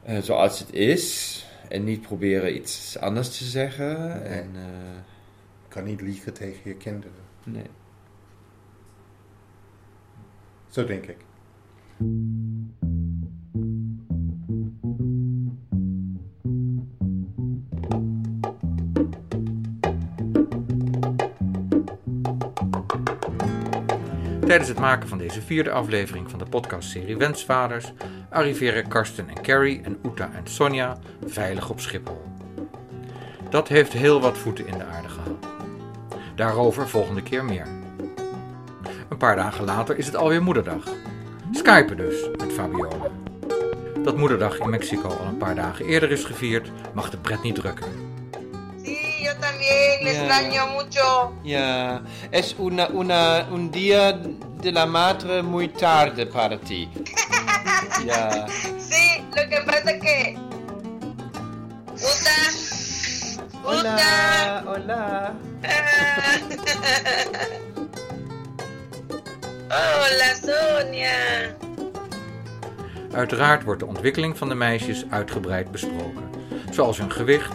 [0.08, 1.46] Uh, zoals het is.
[1.68, 4.08] En niet proberen iets anders te zeggen.
[4.08, 4.18] Nee.
[4.18, 4.62] En, uh,
[5.68, 7.22] kan niet liegen tegen je kinderen.
[7.44, 7.70] Nee.
[10.68, 11.16] Zo denk ik.
[24.52, 27.92] Tijdens het maken van deze vierde aflevering van de podcastserie Wensvaders
[28.30, 32.22] arriveren Karsten en Carrie en Uta en Sonja veilig op Schiphol.
[33.50, 35.46] Dat heeft heel wat voeten in de aarde gehad.
[36.34, 37.66] Daarover volgende keer meer.
[39.08, 40.84] Een paar dagen later is het alweer moederdag.
[41.52, 43.10] Skypen dus met Fabiola.
[44.02, 47.54] Dat moederdag in Mexico al een paar dagen eerder is gevierd, mag de pret niet
[47.54, 48.11] drukken.
[49.42, 51.32] También, les extraño mucho.
[51.44, 56.88] Ja, es una, una, un día de la madre muy tarde para ti.
[58.06, 58.46] ya.
[58.78, 60.38] Sí, lo que pasa es que.
[61.92, 62.36] Uta.
[63.64, 65.32] Hola, hola.
[69.72, 71.54] Hola, Sonia.
[73.14, 76.30] Uiteraard wordt de ontwikkeling van de meisjes uitgebreid besproken,
[76.70, 77.52] zoals hun gewicht.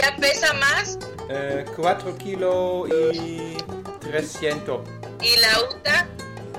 [0.00, 0.98] Ja pesa más?
[1.28, 3.56] Uh, 4 kilo y
[4.00, 4.80] 300.
[5.22, 6.06] ¿Y la Uta?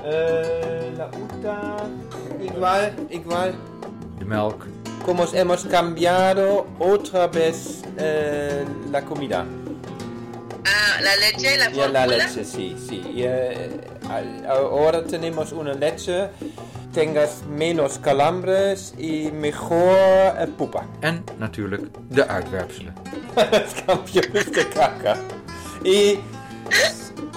[0.02, 1.76] Uh, la uta.
[2.42, 3.54] Igual, igual.
[4.18, 4.66] De melk.
[5.04, 9.44] Como hemos cambiado otra vez uh, la comida.
[10.64, 11.86] Ah, la leche, la fórmula.
[11.86, 13.24] Ya, la leche, sí, sí.
[13.24, 16.28] Uh, ahora tenemos una leche
[16.92, 20.84] tengas menos calambres y mejor uh, pupa.
[21.00, 22.94] En natuurlijk de uitwerpselen.
[23.34, 25.16] Het campeones de caca.
[25.82, 26.18] Y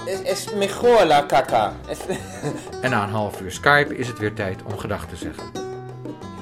[0.06, 1.26] es, es mejor la.
[1.88, 1.98] Es...
[2.82, 5.44] en na een half uur Skype is het weer tijd om gedag te zeggen.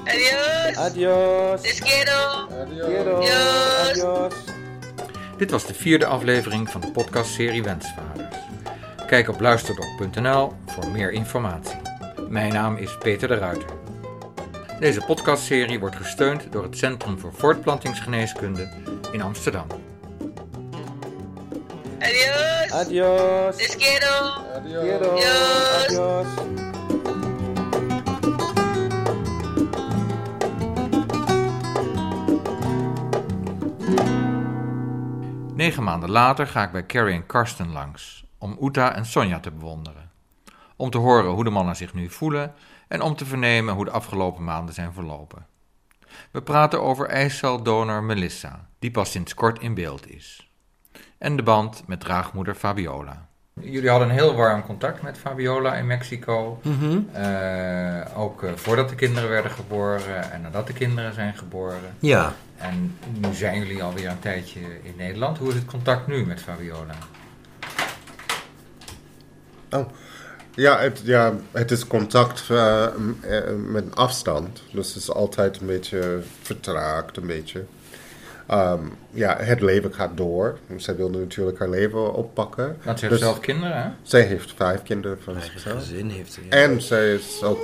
[0.04, 0.76] Adios.
[0.76, 1.62] Adios.
[1.62, 2.48] Les quiero.
[2.86, 3.16] Quiero.
[3.16, 3.90] Adios.
[3.90, 4.34] Adios.
[5.36, 8.36] Dit was de vierde aflevering van de podcastserie Wensvaders.
[9.06, 11.91] Kijk op luisterdok.nl voor meer informatie.
[12.32, 13.68] Mijn naam is Peter de Ruiter.
[14.80, 18.68] Deze podcastserie wordt gesteund door het Centrum voor Voortplantingsgeneeskunde
[19.10, 19.66] in Amsterdam.
[21.98, 22.70] Adios.
[22.70, 23.56] Adios.
[23.56, 24.28] Les quiero.
[24.54, 24.82] Adios.
[24.82, 25.10] Quiero.
[25.10, 25.86] Adios.
[25.86, 26.26] Adios.
[35.54, 39.50] Negen maanden later ga ik bij Carrie en Karsten langs om Uta en Sonja te
[39.50, 40.11] bewonderen.
[40.82, 42.54] Om te horen hoe de mannen zich nu voelen
[42.88, 45.46] en om te vernemen hoe de afgelopen maanden zijn verlopen.
[46.30, 50.50] We praten over ijsceldonor Melissa, die pas sinds kort in beeld is.
[51.18, 53.28] En de band met draagmoeder Fabiola.
[53.60, 56.60] Jullie hadden een heel warm contact met Fabiola in Mexico.
[57.16, 61.96] Uh, ook uh, voordat de kinderen werden geboren en nadat de kinderen zijn geboren.
[61.98, 62.32] Ja.
[62.56, 65.38] En nu zijn jullie alweer een tijdje in Nederland.
[65.38, 66.94] Hoe is het contact nu met Fabiola?
[69.70, 69.86] Oh,
[70.54, 72.86] ja, het, ja, het is contact uh,
[73.66, 74.62] met afstand.
[74.72, 77.64] Dus het is altijd een beetje vertraagd, een beetje.
[78.50, 80.58] Um, ja, het leven gaat door.
[80.76, 82.76] Zij wilde natuurlijk haar leven oppakken.
[82.84, 83.88] Want ze heeft Dus zelf kinderen, hè?
[84.02, 85.78] Zij heeft vijf kinderen van Eigen zichzelf.
[85.78, 86.64] gezin heeft hij.
[86.64, 87.60] En zij is ook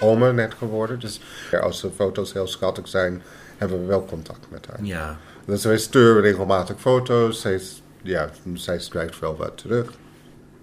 [0.00, 1.00] oma net geworden.
[1.00, 1.20] Dus
[1.60, 3.22] als de foto's heel schattig zijn,
[3.56, 4.84] hebben we wel contact met haar.
[4.84, 5.18] Ja.
[5.44, 7.40] Dus wij sturen regelmatig foto's.
[7.40, 7.60] Zij,
[8.02, 9.92] ja, zij schrijft wel wat terug.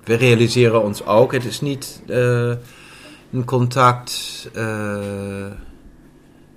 [0.03, 2.53] We realiseren ons ook, het is niet eh,
[3.31, 5.45] een contact eh,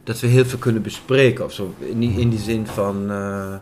[0.04, 1.74] dat we heel veel kunnen bespreken of zo.
[1.78, 3.54] In in die zin van, eh,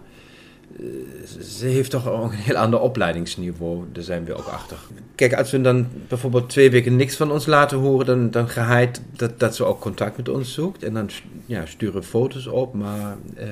[1.41, 4.76] ze heeft toch een heel ander opleidingsniveau, daar zijn we ook achter.
[5.14, 9.03] Kijk, als we dan bijvoorbeeld twee weken niks van ons laten horen, dan, dan geheid
[9.16, 10.82] dat, dat ze ook contact met ons zoekt.
[10.82, 11.11] En dan
[11.47, 13.47] ja, sturen we foto's op, maar eh,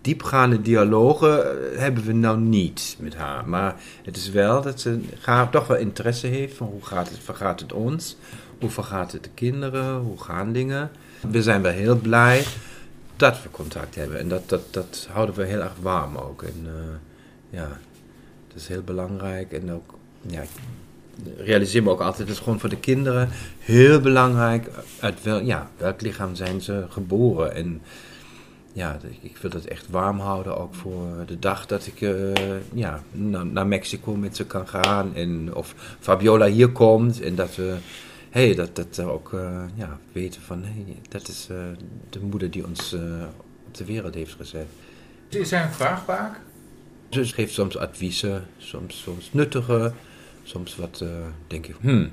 [0.00, 3.48] diepgaande dialogen eh, hebben we nou niet met haar.
[3.48, 7.18] Maar het is wel dat ze graag toch wel interesse heeft van hoe gaat het,
[7.18, 8.16] vergaat het ons?
[8.60, 9.96] Hoe vergaat het de kinderen?
[9.96, 10.90] Hoe gaan dingen?
[11.30, 12.44] We zijn wel heel blij
[13.16, 14.18] dat we contact hebben.
[14.18, 16.42] En dat, dat, dat houden we heel erg warm ook.
[16.42, 16.96] En eh,
[17.50, 17.68] ja,
[18.48, 19.52] dat is heel belangrijk.
[19.52, 19.94] En ook,
[20.26, 20.42] ja,
[21.36, 24.68] realiseer me ook altijd, het is gewoon voor de kinderen heel belangrijk.
[25.00, 27.54] Uit wel, ja, welk lichaam zijn ze geboren?
[27.54, 27.82] En
[28.72, 32.12] ja, ik wil dat echt warm houden, ook voor de dag dat ik eh,
[32.72, 33.02] ja,
[33.52, 35.14] naar Mexico met ze kan gaan.
[35.14, 37.76] En of Fabiola hier komt en dat we,
[38.34, 41.56] hey, dat, dat we ook eh, ja, weten van, hey, dat is eh,
[42.10, 43.00] de moeder die ons eh,
[43.66, 44.66] op de wereld heeft gezet.
[45.28, 46.40] Is zij een vraagbaak?
[47.10, 49.92] Ze geeft soms adviezen, soms, soms nuttige,
[50.42, 51.04] soms wat,
[51.46, 52.12] denk ik, hmm.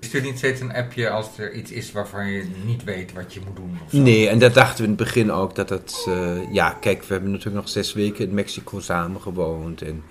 [0.00, 3.40] Stuur niet steeds een appje als er iets is waarvan je niet weet wat je
[3.46, 3.78] moet doen?
[3.84, 3.98] Of zo?
[3.98, 5.54] Nee, en dat dachten we in het begin ook.
[5.54, 6.06] Dat het,
[6.52, 9.82] ja, kijk, we hebben natuurlijk nog zes weken in Mexico samen gewoond.
[9.82, 10.02] En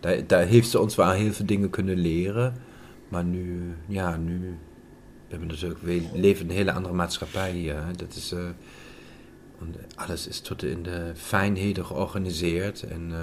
[0.00, 2.56] daar, daar heeft ze ons wel heel veel dingen kunnen leren.
[3.08, 4.58] Maar nu, ja, nu,
[5.26, 7.84] we hebben natuurlijk, we leven in een hele andere maatschappij hier.
[7.84, 7.92] hè.
[7.92, 8.48] Dat is, eh,
[9.94, 12.82] alles is tot in de fijnheden georganiseerd.
[12.82, 13.18] En, eh,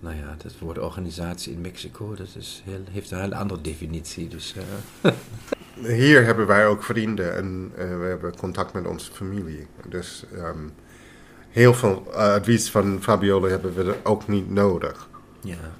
[0.00, 4.28] nou ja, dat woord organisatie in Mexico, dat is heel, heeft een hele andere definitie.
[4.28, 4.54] Dus,
[5.02, 5.12] eh,
[5.98, 9.66] Hier hebben wij ook vrienden en we hebben contact met onze familie.
[9.88, 10.68] Dus ehm,
[11.48, 15.08] heel veel advies van Fabiola hebben we er ook niet nodig.
[15.40, 15.78] ja.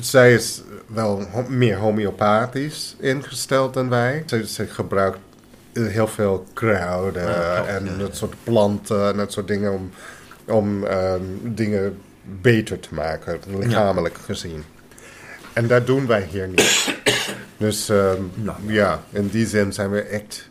[0.00, 4.22] Zij is wel meer homeopathisch ingesteld dan wij.
[4.26, 5.18] Ze, ze gebruikt
[5.72, 9.72] eh, heel veel kruiden Ja, oh, en ja, dat soort planten en dat soort dingen
[9.72, 9.90] om,
[10.44, 11.98] om ehm, dingen
[12.40, 14.64] beter te maken, lichamelijk gezien.
[15.52, 16.94] En dat doen wij hier niet.
[17.56, 18.72] dus ehm, Nou.
[18.72, 20.50] ja, in die zin zijn we echt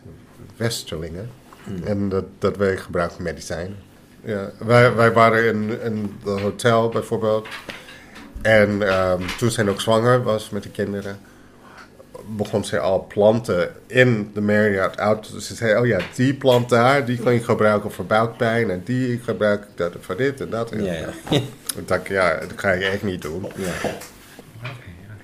[0.56, 1.30] westerlingen.
[1.64, 1.82] Hmm.
[1.84, 3.76] En dat, dat wij gebruiken medicijn.
[4.24, 7.48] Ja, wij, wij waren in, in het hotel bijvoorbeeld.
[8.42, 11.18] En ehm, toen zij nog zwanger was met de kinderen,
[12.26, 15.32] begon zij al planten in de Marriott uit.
[15.32, 18.70] Dus ze zei, oh ja, die plant daar, die kan je gebruiken voor buikpijn.
[18.70, 20.70] En die gebruik ik dat voor dit en dat.
[20.70, 21.08] En Ja, ja.
[21.76, 23.46] Ik dacht, ja, dat ga je echt niet doen.
[23.56, 23.90] ja.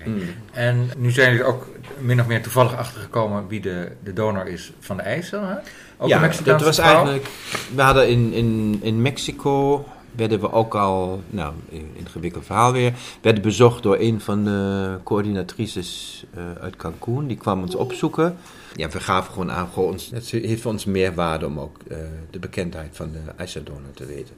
[0.04, 0.20] Mm.
[0.52, 1.66] En nu zijn jullie ook
[1.98, 5.42] min of meer toevallig achtergekomen wie de, de donor is van de eicel.
[5.42, 5.54] Hè?
[5.96, 7.26] Ook ja, dat was eigenlijk.
[7.74, 9.84] We hadden in, in, in Mexico
[10.18, 11.54] werden we ook al, nou,
[11.92, 17.26] ingewikkeld verhaal weer, werden bezocht door een van de coördinatrices uh, uit Cancún.
[17.26, 18.36] Die kwam ons opzoeken.
[18.74, 21.96] Ja, we gaven gewoon aan, gewoon ons, het heeft voor ons meerwaarde om ook uh,
[22.30, 24.34] de bekendheid van de IJsseldonor te weten.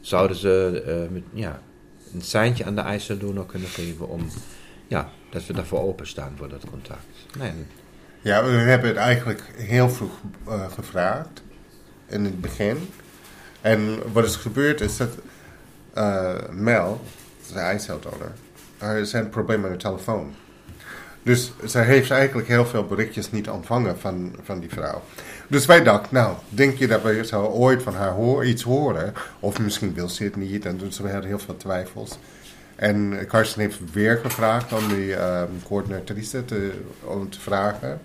[0.00, 1.60] Zouden ze uh, met, ja,
[2.14, 4.26] een seintje aan de IJsseldonor kunnen geven om,
[4.86, 7.06] ja, dat we daarvoor openstaan voor dat contact.
[7.38, 7.52] Nee.
[8.20, 10.12] Ja, we hebben het eigenlijk heel vroeg
[10.74, 11.42] gevraagd,
[12.06, 12.88] in het begin.
[13.66, 15.08] En wat is gebeurd is dat
[15.98, 17.00] uh, Mel,
[17.52, 18.32] de eicelsdonor,
[18.78, 20.34] er zijn problemen met de telefoon.
[21.22, 25.02] Dus zij heeft eigenlijk heel veel berichtjes niet ontvangen van, van die vrouw.
[25.48, 29.12] Dus wij dachten, nou, denk je dat we zo ooit van haar hoor, iets horen?
[29.40, 30.64] Of misschien wil ze het niet.
[30.66, 32.18] En dus we hadden heel veel twijfels.
[32.76, 36.72] En Karsten heeft weer gevraagd om die um, coördinatrice te,
[37.04, 38.00] om te vragen.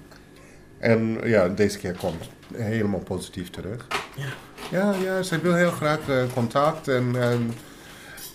[0.77, 3.87] En ja, deze keer komt helemaal positief terug.
[4.15, 4.25] Ja.
[4.71, 6.87] Ja, ja, zij wil heel graag uh, contact.
[6.87, 7.53] En, en,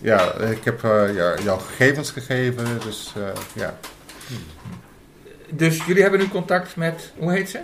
[0.00, 2.66] ja, ik heb uh, ja, jouw gegevens gegeven.
[2.84, 3.78] Dus uh, ja.
[5.50, 7.60] Dus jullie hebben nu contact met, hoe heet ze?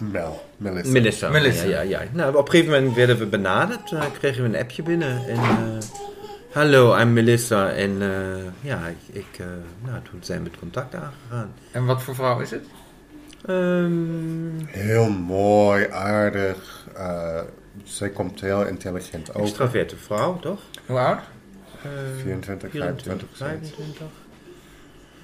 [0.00, 0.90] Mel, Melissa.
[0.90, 1.28] Melissa.
[1.28, 1.64] Melissa.
[1.64, 2.08] Ja, ja, ja.
[2.12, 3.90] Nou, op een gegeven moment werden we benaderd.
[3.90, 5.28] Uh, kregen we een appje binnen.
[5.28, 5.38] En,
[6.52, 7.70] hallo, I'm Melissa.
[7.70, 7.98] En
[8.60, 8.80] ja,
[9.12, 9.26] ik,
[9.84, 11.54] nou, toen zijn we het contact aangegaan.
[11.70, 12.64] En wat voor vrouw is het?
[13.48, 16.86] Um, heel mooi, aardig
[17.88, 19.42] zij komt heel intelligent over.
[19.42, 20.60] Extraverte vrouw, toch?
[20.86, 21.20] Hoe oud?
[21.86, 23.28] Uh, 24, 25.
[23.32, 24.06] 25.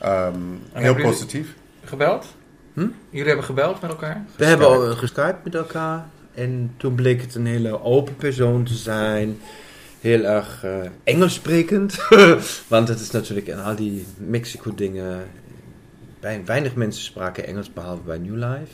[0.05, 1.55] Um, heel positief.
[1.85, 2.27] Gebeld?
[2.73, 2.89] Hm?
[3.11, 4.25] Jullie hebben gebeld met elkaar?
[4.37, 6.07] We hebben al geskypt met elkaar.
[6.35, 9.39] En toen bleek het een hele open persoon te zijn.
[10.01, 12.09] Heel erg uh, Engels sprekend.
[12.69, 14.75] Want het is natuurlijk in al die Mexico
[16.45, 18.73] Weinig mensen spraken Engels behalve bij New Life.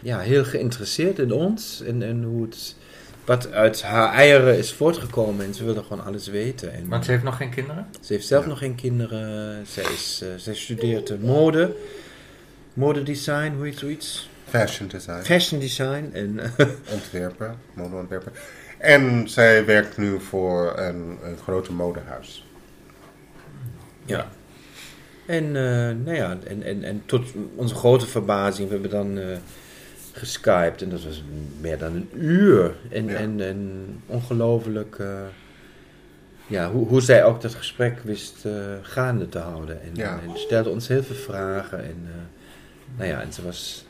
[0.00, 2.76] Ja, heel geïnteresseerd in ons en, en hoe het
[3.24, 5.44] wat uit haar eieren is voortgekomen.
[5.44, 6.72] En ze wilde gewoon alles weten.
[6.72, 7.86] En, Want ze heeft nog geen kinderen?
[8.00, 9.66] Ze heeft zelf nog geen kinderen.
[9.66, 11.76] Ze, is, uh, ze studeert mode.
[12.72, 14.30] Modedesign, hoe heet zoiets?
[14.48, 15.22] Fashion design.
[15.22, 16.10] Fashion design.
[16.12, 16.40] En,
[16.94, 18.32] ontwerpen, modeontwerpen.
[18.78, 22.46] En zij werkt nu voor een, een grote modehuis.
[24.04, 24.28] Ja.
[25.26, 25.52] En, uh,
[26.04, 29.18] nou ja, en, en, en tot onze grote verbazing, we hebben dan...
[29.18, 29.36] Uh,
[30.12, 30.82] geskyped.
[30.82, 31.22] En dat was
[31.60, 32.74] meer dan een uur.
[32.90, 34.96] En, en, en ongelooflijk...
[35.00, 35.20] Uh,
[36.46, 38.44] ja, hoe, hoe zij ook dat gesprek wist
[38.82, 39.82] gaande te houden.
[39.82, 41.84] En, en, stelde ons heel veel vragen.
[41.84, 42.08] En,
[42.96, 43.86] nou ja, en ze was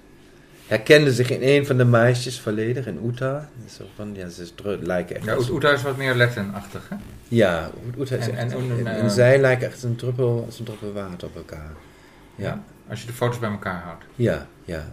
[0.66, 3.48] herkende zich in een van de meisjes volledig, in Uta.
[3.76, 5.24] Zo van, ja, ze lijken echt...
[5.24, 6.96] Ja, Uta is wat meer Latin-achtig, hè?
[7.28, 8.52] Ja, Uta is en, echt...
[8.52, 11.72] En, en, zij lijken echt een druppel, als een druppel water op elkaar.
[12.34, 12.62] Ja.
[12.88, 14.04] Als je de foto's bij elkaar houdt.
[14.14, 14.84] Ja, ja.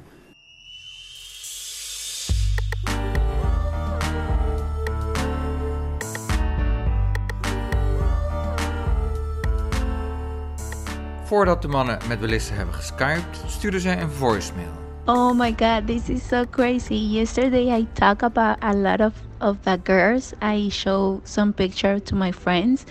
[11.26, 14.83] Voordat de mannen met Melissa hebben geskyped, stuurden zij een voicemail.
[15.08, 16.96] Oh my god, this is so crazy.
[16.96, 20.34] Yesterday I talked about a lot of, of the girls.
[20.42, 22.86] I show some picture to my friends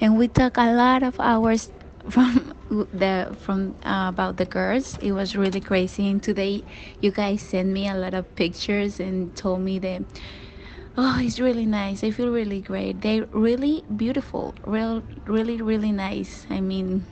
[0.00, 1.70] and we talk a lot of hours
[2.10, 4.96] from the from uh, about the girls.
[5.02, 6.64] It was really crazy and today
[7.00, 10.04] you guys sent me a lot of pictures and told me that
[10.96, 16.46] oh it's really nice i feel really great they're really beautiful real really really nice
[16.50, 17.06] i mean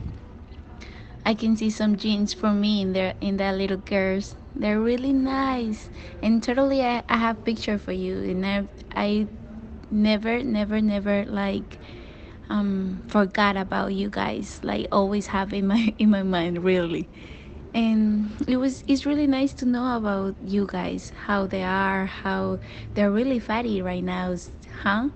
[1.26, 4.36] I can see some jeans for me in there in that little girls.
[4.54, 5.90] They're really nice.
[6.22, 8.22] And totally I, I have picture for you.
[8.22, 9.26] And I, I
[9.90, 11.78] never never never like
[12.48, 14.60] um forgot about you guys.
[14.62, 17.08] Like always have in my in my mind really.
[17.74, 22.60] And it was it's really nice to know about you guys how they are how
[22.94, 24.36] they're really fatty right now
[24.84, 25.08] huh?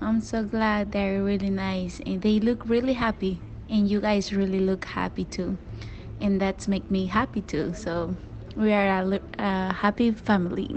[0.00, 2.00] I'm so glad they're really nice.
[2.06, 3.40] And they look really happy
[3.72, 5.58] and you guys really look happy too.
[6.20, 7.74] And that's make me happy too.
[7.74, 8.14] So
[8.54, 10.70] we are a, a happy family.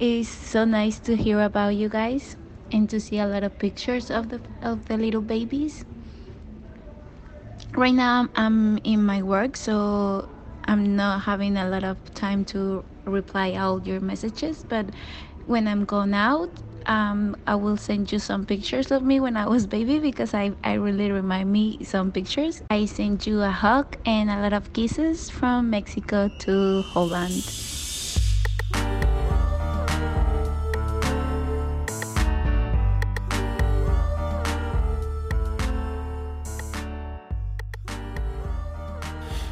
[0.00, 2.36] It's so nice to hear about you guys
[2.72, 5.84] and to see a lot of pictures of the of the little babies.
[7.72, 10.28] Right now i'm in my work so
[10.66, 14.86] i'm not having a lot of time to reply all your messages but
[15.46, 16.50] when i'm going out
[16.86, 20.52] um, I will send you some pictures of me when I was baby because I,
[20.62, 22.62] I really remind me some pictures.
[22.70, 27.44] I send you a hug and a lot of kisses from Mexico to Holland.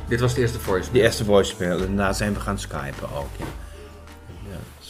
[0.08, 0.92] Dit was de eerste voicemail?
[0.92, 1.78] De eerste voicemail.
[1.78, 3.61] Daarna zijn we gaan skypen ook, ja.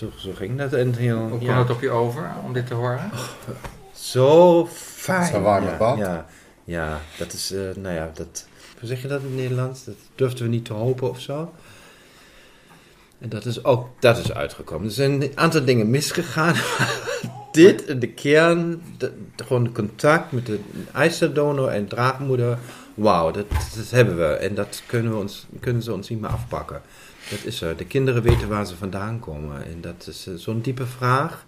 [0.02, 0.72] Zo, zo ging dat.
[0.72, 3.10] En heel, Hoe kwam het op je over om dit te horen?
[3.12, 3.54] Oh,
[3.94, 5.32] zo fijn.
[5.32, 5.98] Zo warme ja, bad.
[5.98, 6.26] Ja,
[6.64, 8.46] ja, dat is, uh, nou ja, dat,
[8.78, 9.84] hoe zeg je dat in het Nederlands?
[9.84, 11.52] Dat durfden we niet te hopen of zo.
[13.18, 14.86] En dat is ook, dat is uitgekomen.
[14.86, 16.54] Er zijn een aantal dingen misgegaan.
[17.52, 20.60] Dit en de kern, de, gewoon de contact met de
[20.92, 22.58] eicerdonor en draagmoeder.
[22.94, 24.24] Wauw, dat, dat hebben we.
[24.24, 26.82] En dat kunnen, we ons, kunnen ze ons niet meer afpakken.
[27.32, 27.76] Dat is er.
[27.76, 29.64] De kinderen weten waar ze vandaan komen.
[29.64, 31.46] En dat is uh, zo'n diepe vraag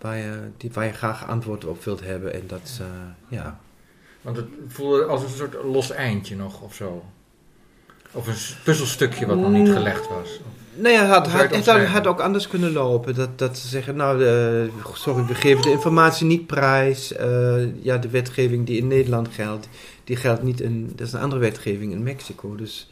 [0.00, 2.34] waar je, die, waar je graag antwoord op wilt hebben.
[2.34, 2.86] En dat, uh,
[3.28, 3.58] ja.
[4.22, 7.04] Want het voelde als een soort los eindje nog of zo.
[8.12, 9.72] Of een puzzelstukje wat nog niet mm.
[9.72, 10.40] gelegd was.
[10.74, 13.14] Nee, het had, had, het had, ook anders kunnen lopen.
[13.14, 14.24] Dat, dat ze zeggen, nou,
[14.94, 17.12] sorry, we geven de informatie niet prijs.
[17.12, 19.68] Uh, ja, de wetgeving die in Nederland geldt,
[20.04, 20.92] die geldt niet in...
[20.96, 22.54] Dat is een andere wetgeving in Mexico.
[22.54, 22.88] Dus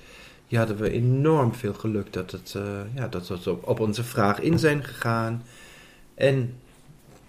[0.53, 2.62] hier hadden we enorm veel geluk dat, het, uh,
[2.94, 5.42] ja, dat we op, op, onze vraag in zijn gegaan.
[6.14, 6.55] En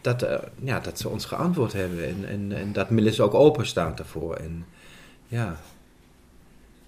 [0.01, 2.07] dat, uh, ja, dat ze ons geantwoord hebben.
[2.07, 4.36] En, en, en dat Melissa ook open staat daarvoor.
[4.36, 4.65] En
[5.28, 5.59] ja...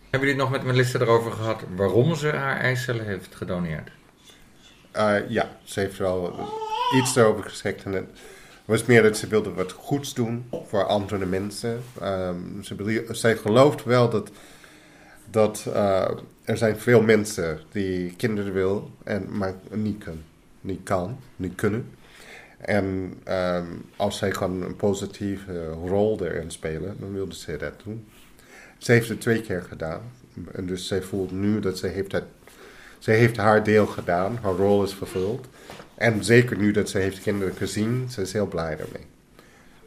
[0.10, 3.90] Hebben jullie het nog met Melissa erover gehad waarom ze haar eicellen heeft gedoneerd?
[4.96, 6.50] Uh, ja, ze heeft wel
[6.96, 7.84] iets erover gezegd.
[7.84, 8.08] En het
[8.66, 11.84] was meer dat ze wilde wat goeds doen voor andere mensen.
[12.04, 14.32] Um, ze, zij gelooft wel dat,
[15.36, 16.10] dat uh,
[16.44, 20.22] er zijn veel mensen die kinderen wil en maar niet kan,
[20.62, 21.90] niet kan, niet kunnen.
[22.58, 28.08] En um, als zij gewoon een positieve rol erin spelen, dan wilde ze dat doen.
[28.78, 30.02] Ze heeft het twee keer gedaan.
[30.52, 32.24] En dus zij voelt nu dat ze heeft, het,
[33.00, 34.38] ze heeft haar deel gedaan.
[34.42, 35.48] Haar rol is vervuld.
[35.96, 39.06] En zeker nu dat ze heeft kinderen gezien, ze is heel blij daarmee.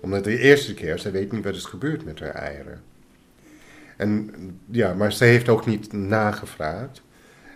[0.00, 2.82] Omdat de eerste keer, ze weet niet wat is gebeurd met haar eieren.
[3.98, 4.30] En
[4.70, 7.02] ja, maar ze heeft ook niet nagevraagd.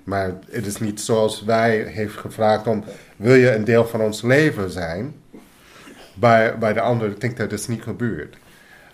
[0.05, 2.85] Maar het is niet zoals wij heeft gevraagd om,
[3.17, 5.15] wil je een deel van ons leven zijn?
[6.15, 8.37] Bij, bij de ander, ik denk dat is niet gebeurd.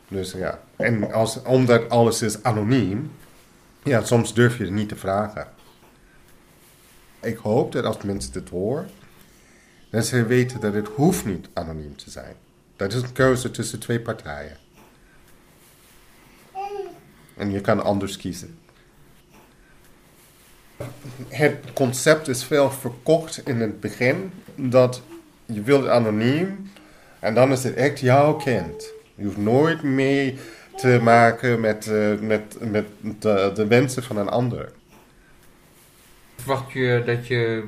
[0.09, 3.11] Dus ja, en als, omdat alles is anoniem,
[3.83, 5.47] ja, soms durf je het niet te vragen.
[7.21, 8.89] Ik hoop dat als mensen dit horen,
[9.91, 12.35] dat ze weten dat het hoeft niet anoniem te zijn.
[12.77, 14.57] Dat is een keuze tussen twee partijen.
[17.39, 18.59] En je kan anders kiezen.
[21.29, 25.03] Het concept is veel verkocht in het begin dat
[25.47, 26.71] je wilt anoniem
[27.19, 28.93] en dan is het echt jouw kind.
[29.15, 30.39] Je hoeft nooit mee
[30.77, 32.87] te maken met, uh, met, met
[33.19, 34.73] de, de, wensen van een ander.
[36.37, 37.65] Verwacht je dat je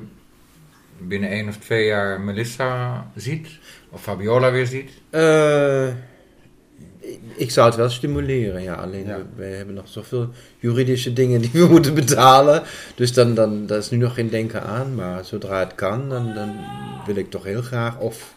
[0.97, 3.47] binnen één of twee jaar Melissa ziet?
[3.89, 4.91] Of Fabiola weer ziet?
[5.11, 5.87] Uh,
[7.35, 8.73] ik zou het wel stimuleren, ja.
[8.73, 9.19] Alleen ja.
[9.35, 12.63] We, hebben nog zoveel juridische dingen die we moeten betalen.
[12.95, 14.95] Dus dan, dan dat is nu nog geen denken aan.
[14.95, 16.55] Maar zodra het kan, dan, dan
[17.05, 18.33] wil ik toch heel graag of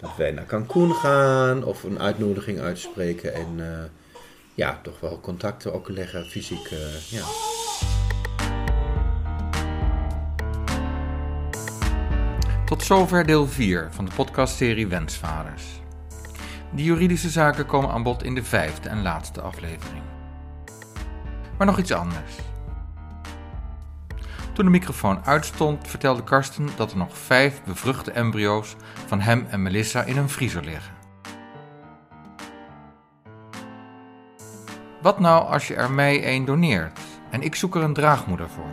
[0.00, 3.66] dat wij naar Cancun gaan of een uitnodiging uitspreken en uh,
[4.54, 6.70] ja, toch wel contacten ook leggen, fysiek.
[6.70, 7.24] Uh, ja.
[12.66, 15.79] Tot zover deel 4 van de podcastserie Wensvaders.
[16.72, 20.02] Die juridische zaken komen aan bod in de vijfde en laatste aflevering.
[21.58, 22.34] Maar nog iets anders.
[24.52, 29.62] Toen de microfoon uitstond, vertelde Karsten dat er nog vijf bevruchte embryo's van hem en
[29.62, 30.94] Melissa in een vriezer liggen.
[35.02, 36.98] Wat nou als je er mij één doneert
[37.30, 38.70] en ik zoek er een draagmoeder voor?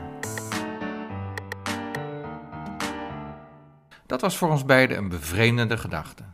[4.06, 6.27] Dat was voor ons beiden een bevreemdende gedachte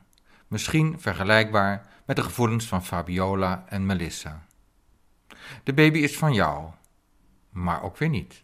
[0.54, 4.46] misschien vergelijkbaar met de gevoelens van Fabiola en Melissa.
[5.64, 6.72] De baby is van jou,
[7.50, 8.44] maar ook weer niet.